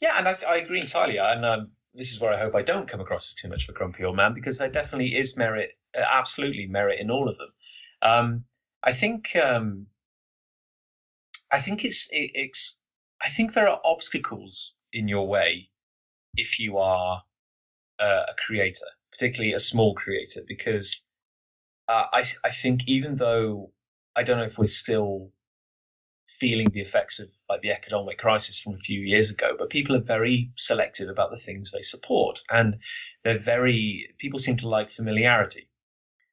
[0.00, 1.18] yeah, and I, I agree entirely.
[1.18, 3.74] And um, this is where I hope I don't come across as too much of
[3.74, 7.38] a grumpy old man because there definitely is merit, uh, absolutely merit in all of
[7.38, 7.48] them.
[8.02, 8.44] Um,
[8.82, 9.86] I think, um,
[11.52, 12.82] I think it's, it, it's,
[13.22, 15.68] I think there are obstacles in your way
[16.36, 17.22] if you are
[17.98, 21.06] uh, a creator, particularly a small creator, because
[21.88, 23.72] uh, I, I think even though
[24.16, 25.32] I don't know if we're still
[26.28, 29.96] feeling the effects of like the economic crisis from a few years ago, but people
[29.96, 32.76] are very selective about the things they support, and
[33.24, 35.68] they're very people seem to like familiarity.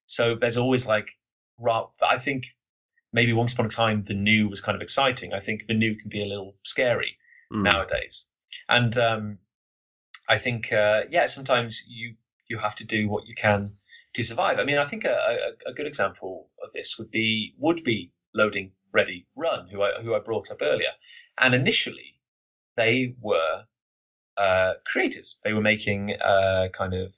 [0.06, 1.10] So there's always like,
[1.68, 2.45] I think
[3.12, 5.34] maybe once upon a time the new was kind of exciting.
[5.34, 7.18] I think the new can be a little scary
[7.53, 7.64] Mm.
[7.64, 8.28] nowadays,
[8.70, 9.39] and um,
[10.30, 12.16] I think uh, yeah, sometimes you
[12.47, 13.70] you have to do what you can
[14.14, 14.60] to survive.
[14.60, 15.16] I mean, I think a,
[15.68, 20.01] a, a good example of this would be would be loading ready run, who I
[20.01, 20.91] who I brought up earlier,
[21.38, 22.20] and initially
[22.78, 23.66] they were
[24.38, 25.39] uh, creators.
[25.43, 27.14] They were making uh, kind of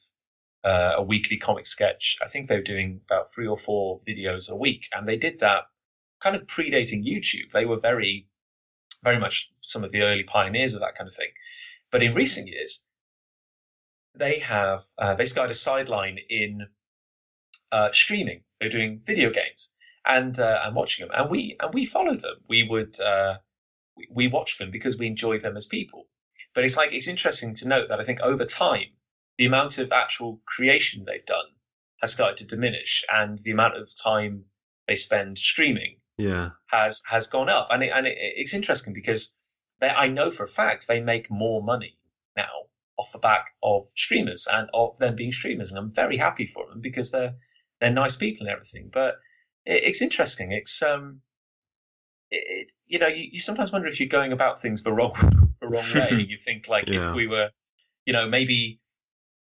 [0.63, 2.17] uh, a weekly comic sketch.
[2.21, 5.39] I think they were doing about three or four videos a week, and they did
[5.39, 5.63] that
[6.19, 7.51] kind of predating YouTube.
[7.51, 8.27] They were very,
[9.03, 11.31] very much some of the early pioneers of that kind of thing.
[11.91, 12.85] But in recent years,
[14.15, 16.67] they have uh, they started a sideline in
[17.71, 18.43] uh, streaming.
[18.59, 19.73] They're doing video games
[20.05, 22.37] and uh, and watching them, and we and we followed them.
[22.47, 23.37] We would uh,
[23.95, 26.07] we, we watch them because we enjoy them as people.
[26.53, 28.87] But it's like it's interesting to note that I think over time
[29.37, 31.45] the amount of actual creation they've done
[32.01, 34.45] has started to diminish, and the amount of time
[34.87, 36.51] they spend streaming Yeah.
[36.67, 39.35] has has gone up, and it, and it, it's interesting because
[39.79, 41.97] they, I know for a fact they make more money
[42.35, 42.49] now
[42.97, 46.67] off the back of streamers and of them being streamers, and I'm very happy for
[46.67, 47.35] them because they're
[47.79, 48.89] they're nice people and everything.
[48.91, 49.15] But
[49.65, 50.51] it, it's interesting.
[50.51, 51.21] It's um,
[52.31, 55.13] it, you know you, you sometimes wonder if you're going about things the wrong
[55.61, 56.25] the wrong way.
[56.29, 57.09] you think like Yeah.
[57.09, 57.49] if we were,
[58.05, 58.79] you know, maybe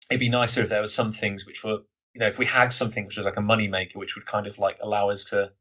[0.10, 1.80] it'd be nicer if there was some things which were
[2.14, 4.48] you know if we had something which was like a money maker which would kind
[4.48, 5.52] of like allow us to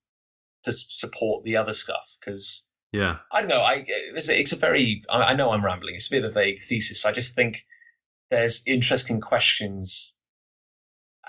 [0.67, 3.19] to support the other stuff because Yeah.
[3.33, 3.63] I don't know.
[3.63, 5.03] I it's a, it's a very.
[5.09, 5.95] I I know I'm rambling.
[5.95, 7.07] It's a bit of a vague thesis.
[7.07, 7.65] I just think
[8.31, 10.15] there's interesting questions.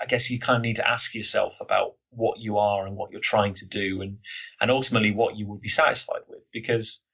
[0.00, 3.10] I guess you kind of need to ask yourself about what you are and what
[3.10, 4.18] you're trying to do, and
[4.60, 6.46] and ultimately what you would be satisfied with.
[6.52, 7.04] Because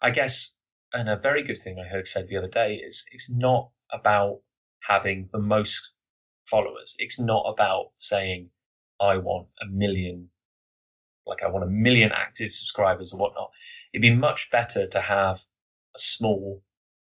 [0.00, 0.58] I guess,
[0.92, 4.40] and a very good thing I heard said the other day is it's not about
[4.82, 5.96] having the most
[6.46, 6.94] followers.
[6.98, 8.50] It's not about saying
[9.00, 10.30] I want a million
[11.26, 13.50] like I want a million active subscribers and whatnot.
[13.92, 15.36] It'd be much better to have
[15.96, 16.62] a small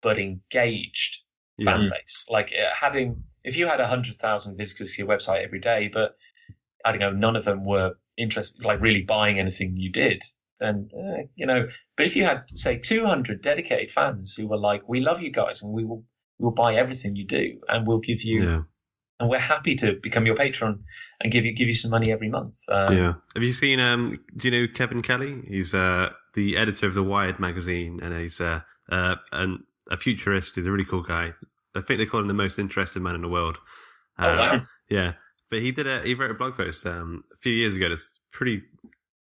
[0.03, 1.23] but engaged
[1.65, 2.27] fan base.
[2.29, 5.89] Like uh, having, if you had a hundred thousand visitors to your website every day,
[5.93, 6.17] but
[6.85, 10.23] I don't know, none of them were interested, like really buying anything you did,
[10.59, 11.69] then uh, you know.
[11.97, 15.31] But if you had, say, two hundred dedicated fans who were like, "We love you
[15.31, 16.05] guys, and we will,
[16.39, 18.63] we will buy everything you do, and we'll give you." Yeah.
[19.23, 20.83] And we're happy to become your patron
[21.21, 22.57] and give you give you some money every month.
[22.69, 23.13] Um, yeah.
[23.35, 23.79] Have you seen?
[23.79, 25.43] Um, do you know Kevin Kelly?
[25.47, 28.61] He's uh, the editor of the Wired magazine, and he's uh,
[28.91, 30.57] uh, an, a futurist.
[30.57, 31.35] He's a really cool guy.
[31.77, 33.59] I think they call him the most interesting man in the world.
[34.19, 34.61] Oh, Uh, wow.
[34.91, 35.13] Yeah,
[35.49, 37.89] but he did a he wrote a blog post um, a few years ago.
[37.89, 38.63] That's pretty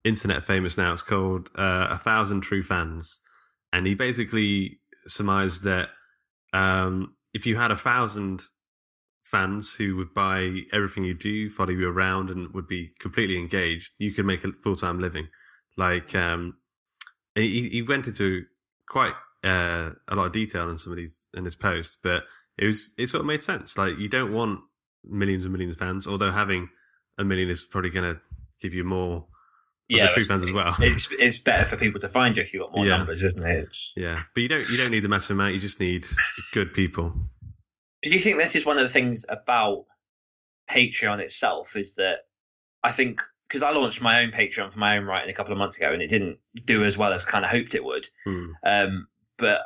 [0.04, 0.92] internet famous now.
[0.92, 3.20] It's called uh, "A Thousand True Fans,"
[3.72, 5.88] and he basically surmised that
[6.54, 8.42] um, if you had a thousand
[9.30, 13.94] fans who would buy everything you do, follow you around, and would be completely engaged,
[13.98, 15.28] you could make a full time living.
[15.76, 16.56] Like um,
[17.34, 18.44] he, he went into
[18.88, 19.14] quite
[19.44, 22.24] uh, a lot of detail in some of these in his post, but
[22.58, 23.78] it was it sort of made sense.
[23.78, 24.60] Like you don't want
[25.04, 26.68] millions and millions of fans, although having
[27.18, 28.20] a million is probably going to
[28.60, 29.26] give you more.
[29.88, 30.74] Yeah, true fans as well.
[30.78, 32.98] It's it's better for people to find you if you got more Yeah.
[32.98, 33.64] numbers, isn't it?
[33.64, 35.54] It's, Yeah, but you don't you don't need the massive amount.
[35.54, 36.06] You just need
[36.52, 37.12] good people.
[38.02, 39.84] Do you think this is one of the things about
[40.70, 41.76] Patreon itself?
[41.76, 42.20] Is that
[42.82, 45.58] I think because I launched my own Patreon for my own writing a couple of
[45.58, 48.08] months ago, and it didn't do as well as kind of hoped it would.
[48.24, 48.42] Hmm.
[48.64, 49.62] Um, but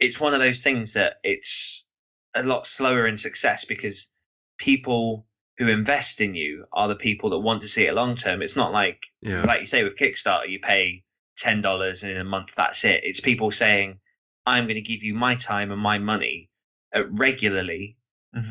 [0.00, 1.86] it's one of those things that it's
[2.34, 4.08] a lot slower in success because
[4.58, 5.26] people
[5.58, 8.42] who invest in you are the people that want to see it long term.
[8.42, 9.42] It's not like, Yeah.
[9.42, 11.04] like you say with Kickstarter, you pay
[11.36, 13.02] ten dollars and in a month that's it.
[13.04, 14.00] It's people saying,
[14.46, 16.50] "I'm going to give you my time and my money
[16.94, 17.96] uh, regularly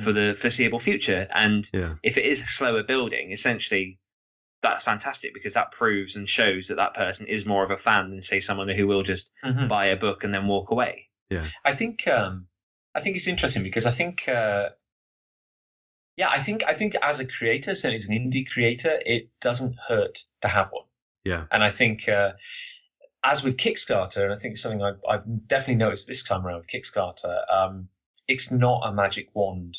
[0.03, 1.95] for the foreseeable future." And Yeah.
[2.03, 3.97] if it is slower building, essentially.
[4.63, 8.11] That's fantastic because that proves and shows that that person is more of a fan
[8.11, 9.67] than say someone who will just Mhm.
[9.67, 11.09] buy a book and then walk away.
[11.31, 11.47] Yeah.
[11.65, 12.45] I think um,
[12.93, 14.69] I think it's interesting because I think uh,
[16.17, 19.75] yeah, I think I think as a creator, certainly as an indie creator, it doesn't
[19.87, 20.85] hurt to have one.
[21.23, 21.45] Yeah.
[21.51, 22.33] And I think uh,
[23.23, 26.57] as with Kickstarter, and I think it's something I've, I've definitely noticed this time around
[26.57, 27.87] with Kickstarter, um,
[28.27, 29.77] it's not a magic wand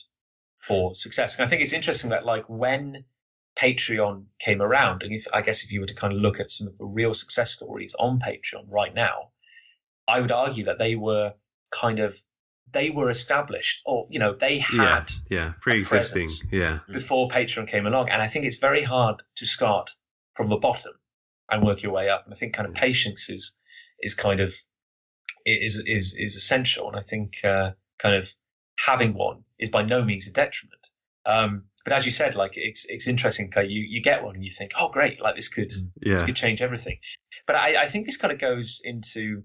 [0.58, 1.36] for success.
[1.36, 3.04] And I think it's interesting that like when
[3.58, 6.50] Patreon came around, and if I guess if you were to kind of look at
[6.50, 9.30] some of the real success stories on Patreon right now,
[10.08, 11.34] I would argue that they were
[11.70, 12.16] kind of
[12.72, 16.28] they were established, or you know, they Yeah, had yeah, pre-existing.
[16.50, 19.90] Yeah, before Patreon came along, and I think it's very hard to start
[20.34, 20.92] from the bottom
[21.50, 22.24] and work your way up.
[22.24, 23.58] And I think kind of patience is
[24.00, 24.54] is kind of
[25.44, 26.88] is is is essential.
[26.88, 28.32] And I think uh, kind of
[28.78, 30.90] having one is by no means a detriment.
[31.26, 33.50] Um, but as you said, like it's it's interesting.
[33.50, 35.72] Kai, You you get one and you think, oh great, like this could
[36.14, 36.98] this could change everything.
[37.46, 39.42] But I, I think this kind of goes into,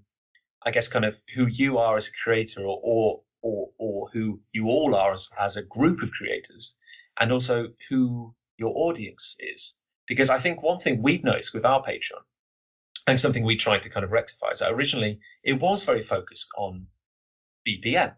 [0.66, 4.40] I guess, kind of who you are as a creator, or or or, or who
[4.52, 6.78] you all are as, as a group of creators,
[7.20, 9.76] and also who your audience is.
[10.08, 12.22] Because I think one thing we've noticed with our Patreon,
[13.08, 16.50] and something we tried to kind of rectify, is that originally it was very focused
[16.58, 16.88] on
[17.68, 18.14] BPM,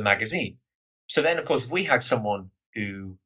[0.00, 0.56] the magazine.
[1.06, 3.16] So then, of course, if we had someone who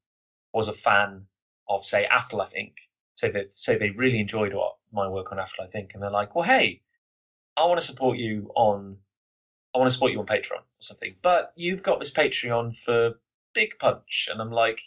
[0.53, 1.27] was a fan
[1.69, 2.75] of, say, Afterlife Inc.,
[3.15, 6.35] say that say they really enjoyed what my work on Afterlife Inc., and they're like,
[6.35, 6.83] well, hey,
[7.57, 8.97] I want to support you on,
[9.75, 13.15] I want to support you on Patreon or something, but you've got this Patreon for
[13.55, 14.81] Big Punch, and I'm like,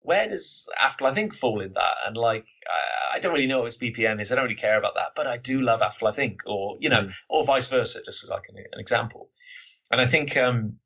[0.00, 1.34] where does Afterlife Inc.
[1.34, 1.94] fall in that?
[2.06, 4.32] And like, I, I don't really know what its BPM is.
[4.32, 6.38] I don't really care about that, but I do love Afterlife Inc.
[6.46, 9.28] Or you know, or vice versa, just as like an, an example.
[9.90, 10.78] And I think, um,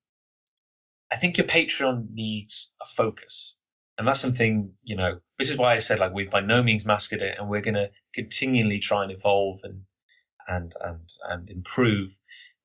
[1.12, 3.58] I think your Patreon needs a focus,
[3.98, 5.20] and that's something you know.
[5.38, 7.74] This is why I said like we've by no means mastered it, and we're going
[7.74, 9.82] to continually try and evolve and
[10.48, 12.18] and and and improve.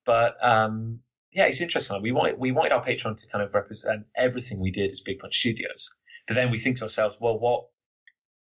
[0.06, 1.00] But um,
[1.32, 2.00] yeah, it's interesting.
[2.00, 5.18] We wanted we wanted our Patreon to kind of represent everything we did as Big
[5.18, 5.94] Punch Studios.
[6.26, 7.66] But then we think to ourselves, well, what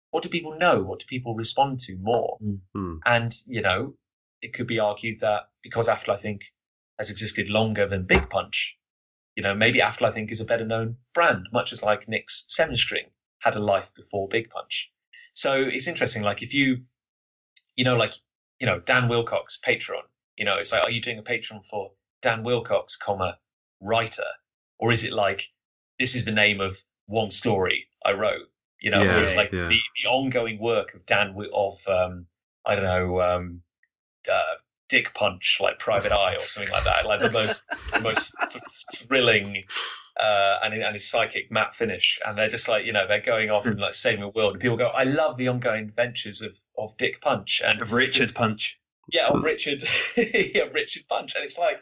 [0.09, 0.83] what do people know?
[0.83, 2.37] What do people respond to more?
[2.73, 2.95] Hmm.
[3.05, 3.95] And you know,
[4.41, 6.41] it could be argued that because Afterlife Inc.
[6.97, 8.77] has existed longer than Big Punch,
[9.35, 12.75] you know, maybe Afterlife Inc is a better known brand, much as like Nick's Seven
[12.75, 13.05] String
[13.39, 14.91] had a life before Big Punch.
[15.33, 16.23] So it's interesting.
[16.23, 16.77] Like if you,
[17.75, 18.13] you know, like
[18.61, 20.03] you know, Dan Willcocks Patreon.
[20.37, 23.37] You know, it's like, are you doing a Patreon for Dan Willcocks, comma
[23.81, 24.31] writer,
[24.79, 25.43] or is it like
[25.99, 28.47] this is the name of one story I wrote?
[28.79, 29.67] You know, Yeah, or it's like yeah.
[29.67, 32.27] the, the ongoing work of Dan of um,
[32.65, 33.63] I don't know, um,
[34.31, 34.55] uh,
[34.91, 37.05] Dick Punch, like Private Eye or something like that.
[37.07, 39.63] Like the most the most th- thrilling.
[40.19, 43.49] Uh, and, and his psychic Matt Finish, and they're just like you know they're going
[43.49, 46.53] off and like saving the world, and people go, "I love the ongoing adventures of
[46.77, 48.77] of Dick Punch and of Richard Punch."
[49.11, 49.81] Yeah, of Richard,
[50.17, 51.79] yeah, Richard Punch, and it's like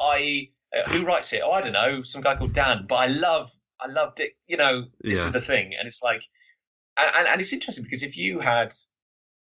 [0.00, 1.42] I uh, who writes it?
[1.44, 3.50] Oh, I don't know, some guy called Dan, but I love
[3.80, 4.36] I love Dick.
[4.46, 5.26] You know, this Yeah.
[5.26, 6.22] is the thing, and it's like,
[6.96, 8.72] and, and, and it's interesting because if you had,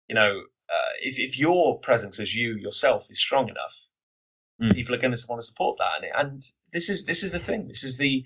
[0.08, 0.40] you know,
[0.72, 5.26] uh, if if your presence as you yourself is strong enough, people are going to
[5.28, 6.42] want to support that, and, and
[6.72, 7.68] this is this is the thing.
[7.68, 8.24] This is the,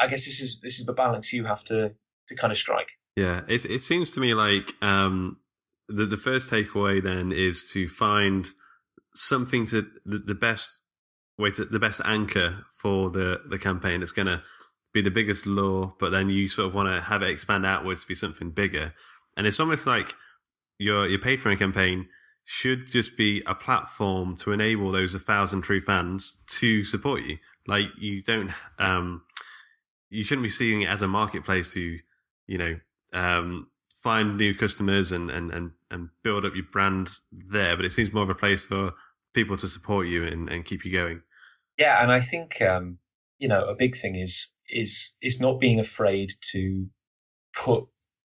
[0.00, 1.92] I guess this is this is the balance you have to
[2.28, 2.88] to kind of strike.
[3.16, 5.38] Yeah, it it seems to me like um,
[5.88, 8.46] the the first takeaway then is to find
[9.14, 10.82] something to the, the best
[11.38, 14.02] way to the best anchor for the the campaign.
[14.02, 14.42] It's going to
[14.92, 18.02] be the biggest law, but then you sort of want to have it expand outwards
[18.02, 18.94] to be something bigger.
[19.36, 20.14] And it's almost like
[20.78, 22.08] your your Patreon campaign
[22.44, 27.38] should just be a platform to enable those a thousand true fans to support you.
[27.66, 29.22] Like you don't, um,
[30.10, 31.98] you shouldn't be seeing it as a marketplace to,
[32.46, 32.78] you know,
[33.14, 37.76] um, find new customers and, and, and, and build up your brand there.
[37.76, 38.92] But it seems more of a place for
[39.32, 41.22] people to support you and, and keep you going.
[41.78, 42.98] Yeah, and I think um,
[43.38, 46.86] you know a big thing is is is not being afraid to
[47.54, 47.84] put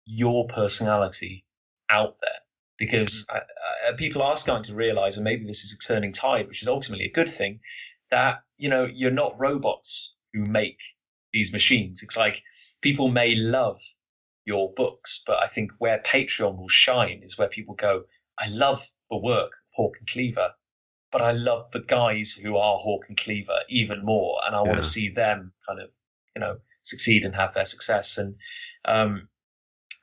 [0.05, 1.44] your personality
[1.89, 2.39] out there
[2.77, 3.39] because uh,
[3.87, 6.67] uh, people are starting to realize, and maybe this is a turning tide, which is
[6.67, 7.59] ultimately a good thing,
[8.11, 10.79] that you know you're not robots who make
[11.33, 12.03] these machines.
[12.03, 12.43] It's like
[12.81, 13.79] people may love
[14.45, 18.03] your books, but I think where Patreon will shine is where people go,
[18.39, 20.53] I love the work of Hawk and Cleaver,
[21.11, 24.77] but I love the guys who are Hawk and Cleaver even more, and I want
[24.77, 25.89] to see them kind of,
[26.35, 28.17] you know, succeed and have their success.
[28.17, 28.35] And
[28.85, 29.29] um,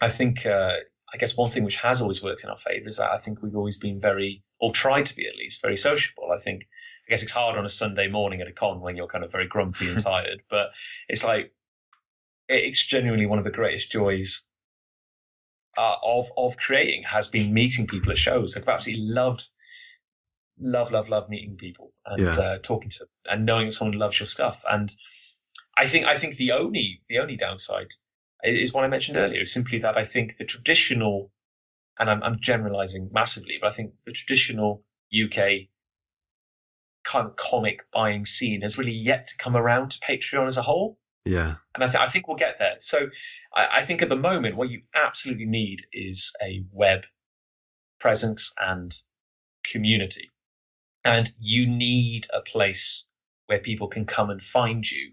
[0.01, 0.77] I think, uh,
[1.15, 3.43] I guess one thing which has always worked in our favour is that I think
[3.43, 6.31] we've always been very, or tried to be at least, very sociable.
[6.33, 6.63] I think,
[7.07, 9.31] I guess it's hard on a Sunday morning at a con when you're kind of
[9.33, 10.71] very grumpy and tired, but
[11.09, 11.53] it's like
[12.49, 14.49] it's genuinely one of the greatest joys
[15.77, 18.57] uh, of of creating has been meeting people at shows.
[18.57, 19.49] I've absolutely loved,
[20.59, 22.43] love, love, love meeting people and Yeah.
[22.43, 24.65] uh, talking to them and knowing someone loves your stuff.
[24.69, 24.91] And
[25.77, 27.93] I think I think the only the only downside
[28.43, 29.41] is what I mentioned earlier.
[29.41, 31.31] Is simply that I think the traditional,
[31.99, 35.69] and I'm, I'm generalizing massively, but I think the traditional UK
[37.05, 40.63] kind of comic buying scene has really yet to come around to Patreon as a
[40.63, 41.55] whole Yeah.
[41.75, 42.77] and I, th- I think we'll get there.
[42.79, 43.09] So
[43.55, 47.05] I, I think at the moment, what you absolutely need is a web
[47.99, 48.93] presence and
[49.71, 50.31] community,
[51.05, 53.09] and you need a place
[53.47, 55.13] where people can come and find you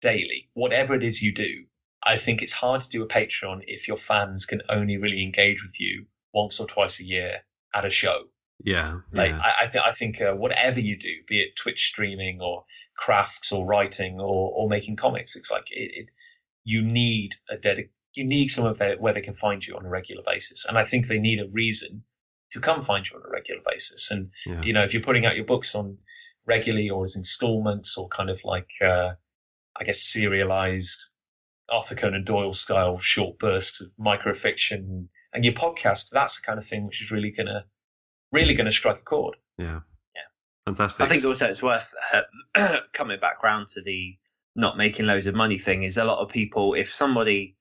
[0.00, 1.64] daily, whatever it is you do.
[2.04, 5.64] I think it's hard to do a Patreon if your fans can only really engage
[5.64, 7.44] with you once or twice a year
[7.74, 8.24] at a show.
[8.62, 8.98] Yeah.
[9.12, 9.40] Like yeah.
[9.42, 12.64] I, I think I think uh, whatever you do, be it Twitch streaming or
[12.96, 16.10] crafts or writing or, or making comics, it's like it, it
[16.64, 19.88] you need a dedic you need somewhere where, where they can find you on a
[19.88, 22.04] regular basis, and I think they need a reason
[22.52, 24.10] to come find you on a regular basis.
[24.10, 24.62] And Yeah.
[24.62, 25.98] you know, if you're putting out your books on
[26.46, 29.14] regularly or as installments or kind of like uh,
[29.76, 31.13] I guess serialized
[31.70, 36.64] Arthur Conan Doyle style short bursts of microfiction and your podcast, that's the kind of
[36.64, 37.64] thing which is really gonna
[38.32, 39.36] really gonna strike a chord.
[39.58, 39.80] Yeah.
[40.14, 40.22] Yeah.
[40.66, 41.04] Fantastic.
[41.04, 44.16] I think also it's worth uh, coming back round to the
[44.56, 45.82] not making loads of money thing.
[45.82, 47.56] Is a lot of people, if somebody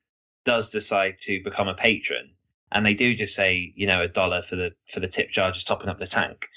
[0.46, 2.30] does decide to become a patron
[2.72, 5.52] and they do just say, you know, a dollar for the for the tip jar,
[5.52, 6.48] just topping up the tank,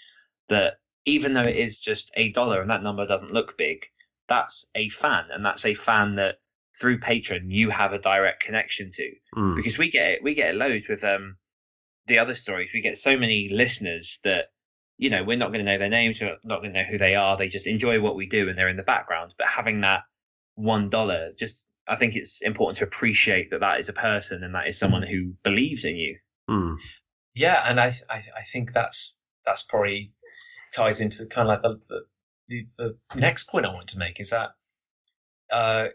[0.49, 0.75] that
[1.07, 3.87] even though it is just a dollar and that number doesn't look big,
[4.29, 6.37] that's a fan, and that's a fan that
[6.79, 9.13] through Patreon you have a direct connection to.
[9.37, 9.57] Mm.
[9.57, 11.37] because we get it we get it loads with um
[12.07, 12.71] the other stories.
[12.73, 14.47] We get so many listeners that
[14.99, 16.99] you know we're not going to know their names we're not going to know who
[16.99, 17.37] they are.
[17.37, 19.35] They just enjoy what we do and they're in the background.
[19.39, 20.03] But having that
[20.55, 24.55] one dollar just i think it's important to appreciate that that is a person and
[24.55, 26.19] that is someone who believes in you.
[26.49, 26.77] Mm.
[27.35, 30.13] Yeah, and I I, I think that's that's probably
[30.75, 31.81] ties into kind of like the,
[32.49, 34.51] the the next point I want to make is that
[35.51, 35.89] uh,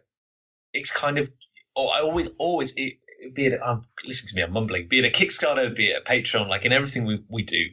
[0.74, 1.30] it's kind of
[1.76, 2.98] oh, I always always it,
[3.34, 6.10] be it um, listen to me I'm mumbling be it a Kickstarter be it a
[6.10, 7.66] Patreon like in everything we we do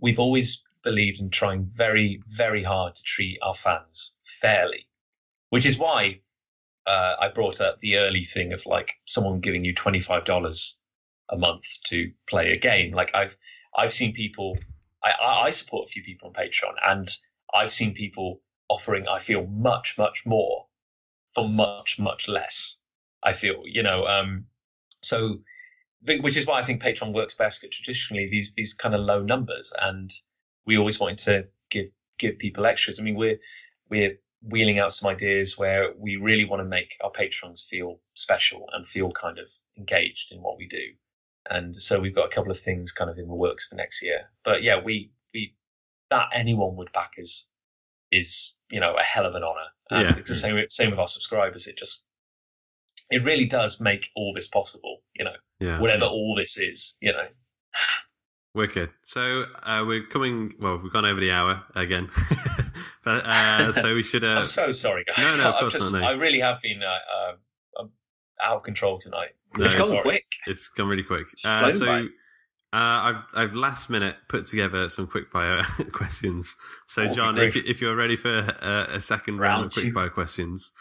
[0.00, 4.88] we've always believed in trying very very hard to treat our fans fairly,
[5.50, 6.20] which is why
[6.86, 10.80] uh, I brought up the early thing of like someone giving you twenty five dollars
[11.28, 12.94] a month to play a game.
[12.94, 13.36] Like I've
[13.76, 14.58] I've seen people,
[15.04, 15.12] I
[15.46, 17.08] I support a few people on Patreon, and
[17.52, 19.08] I've seen people offering.
[19.08, 20.66] I feel much much more
[21.42, 22.80] for much much less.
[23.22, 24.06] I feel you know.
[24.06, 24.46] Um,
[25.02, 25.40] so,
[26.02, 29.22] which is why I think Patreon works best at traditionally these these kind of low
[29.22, 30.10] numbers, and
[30.66, 31.86] we always wanted to give
[32.18, 33.00] give people extras.
[33.00, 33.38] I mean, we're
[33.88, 38.68] we're wheeling out some ideas where we really want to make our patrons feel special
[38.72, 40.84] and feel kind of engaged in what we do.
[41.50, 44.02] And so we've got a couple of things kind of in the works for next
[44.02, 44.30] year.
[44.44, 45.54] But yeah, we we
[46.10, 47.48] that anyone would back is
[48.10, 49.68] is you know a hell of an honor.
[49.90, 50.16] And Yeah.
[50.18, 51.66] it's the same same with our subscribers.
[51.66, 52.04] It just
[53.10, 55.02] it really does make all this possible.
[55.14, 55.80] You know, Yeah.
[55.80, 56.96] whatever all this is.
[57.00, 57.26] You know,
[58.54, 58.90] Wicked.
[59.02, 60.54] So uh, we're coming.
[60.58, 62.10] Well, we've gone over the hour again,
[63.04, 64.24] but uh, so we should.
[64.24, 65.38] Uh, I'm so sorry, guys.
[65.38, 66.00] No, no, of course just, not.
[66.00, 66.08] No.
[66.08, 67.32] I really have been uh, uh,
[67.80, 67.90] um,
[68.42, 69.30] out of control tonight.
[69.56, 70.26] No, it's gone quick.
[70.46, 71.26] It's gone really quick.
[71.44, 72.06] Uh, so by.
[72.72, 75.62] Uh, I've I've last minute put together some quick fire
[75.92, 76.56] questions.
[76.86, 79.84] So Oh, Jon, if if you're ready for uh, a second round, Round of quick
[79.86, 79.92] two.
[79.92, 80.72] fire questions,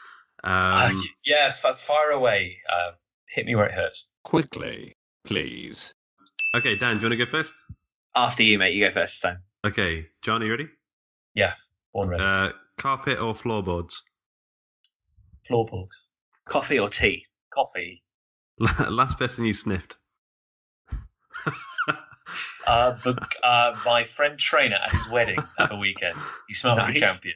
[0.43, 0.91] um, Uh,
[1.25, 2.57] yeah, f- fire away.
[2.71, 2.91] Uh,
[3.29, 4.09] hit me where it hurts.
[4.23, 5.93] Quickly, please.
[6.55, 7.53] okay, Dan, do you want to go first?
[8.15, 8.73] After you, mate.
[8.73, 9.37] You go first this time.
[9.65, 10.67] Okay, Jon, are you ready?
[11.35, 11.53] Yeah,
[11.93, 12.23] born ready.
[12.23, 14.03] Uh, carpet or floorboards?
[15.47, 16.09] Floorboards.
[16.45, 17.25] Coffee or tea?
[17.53, 18.03] Coffee.
[18.89, 19.97] Last person you sniffed.
[22.67, 26.17] Uh, the, uh, my friend trainer at his wedding at the weekend.
[26.49, 27.35] He smelled like a champion.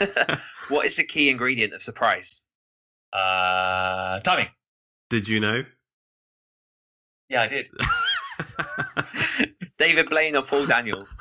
[0.68, 2.40] What is the key ingredient of surprise?
[3.12, 4.48] Uh, timing.
[5.10, 5.64] Did you know?
[7.28, 7.68] Yeah, I did.
[9.78, 11.14] David Blaine or Paul Daniels?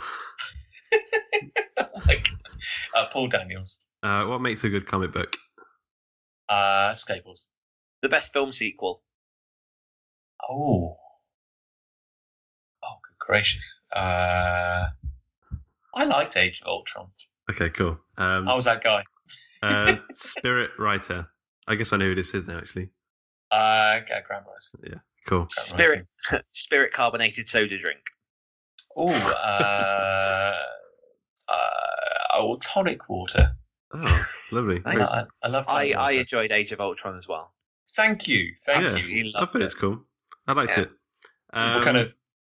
[2.95, 3.89] Uh, Paul Daniels.
[4.03, 5.35] Uh, what makes a good comic book?
[6.47, 7.49] Uh, Staples.
[8.01, 9.03] The best film sequel?
[10.49, 10.97] Oh.
[13.31, 13.81] Good gracious.
[13.95, 14.87] Uh,
[15.95, 17.07] I liked Age of Ultron.
[17.49, 17.97] Okay, cool.
[18.17, 19.03] Um, I was that guy.
[19.63, 21.27] uh, spirit writer.
[21.65, 22.57] I guess I know who this is now.
[22.57, 22.89] Actually,
[23.49, 24.75] Uh, yeah, Graham Rice.
[24.83, 24.95] yeah,
[25.27, 25.47] cool.
[25.49, 26.05] Spirit
[26.51, 28.01] spirit carbonated soda drink.
[28.97, 30.57] Oh, uh,
[31.49, 31.55] uh,
[32.33, 33.53] oh, tonic water.
[33.93, 34.81] Oh, lovely.
[34.85, 36.19] I, I, I love I, tonic I water.
[36.19, 37.53] enjoyed Age of Ultron as well.
[37.95, 39.31] Thank you, thank yeah, you.
[39.37, 40.03] I thought it's cool.
[40.47, 40.83] I liked Yeah.
[40.83, 40.89] it.
[41.53, 42.15] We're Um, kind of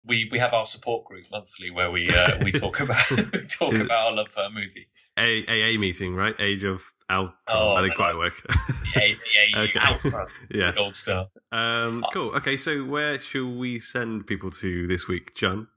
[0.06, 2.96] we we have our support group monthly where we uh, we talk about
[3.48, 4.88] talk Is about our love for a movie.
[5.18, 6.34] A- AA meeting, right?
[6.38, 7.34] Age of Al.
[7.48, 8.42] Oh, I didn't quite work.
[8.42, 10.26] The A- the Okay.
[10.50, 10.72] Yeah.
[10.72, 11.28] Gold Star.
[11.50, 12.30] Um, cool.
[12.36, 15.68] Okay, so where shall we send people to this week, Jon?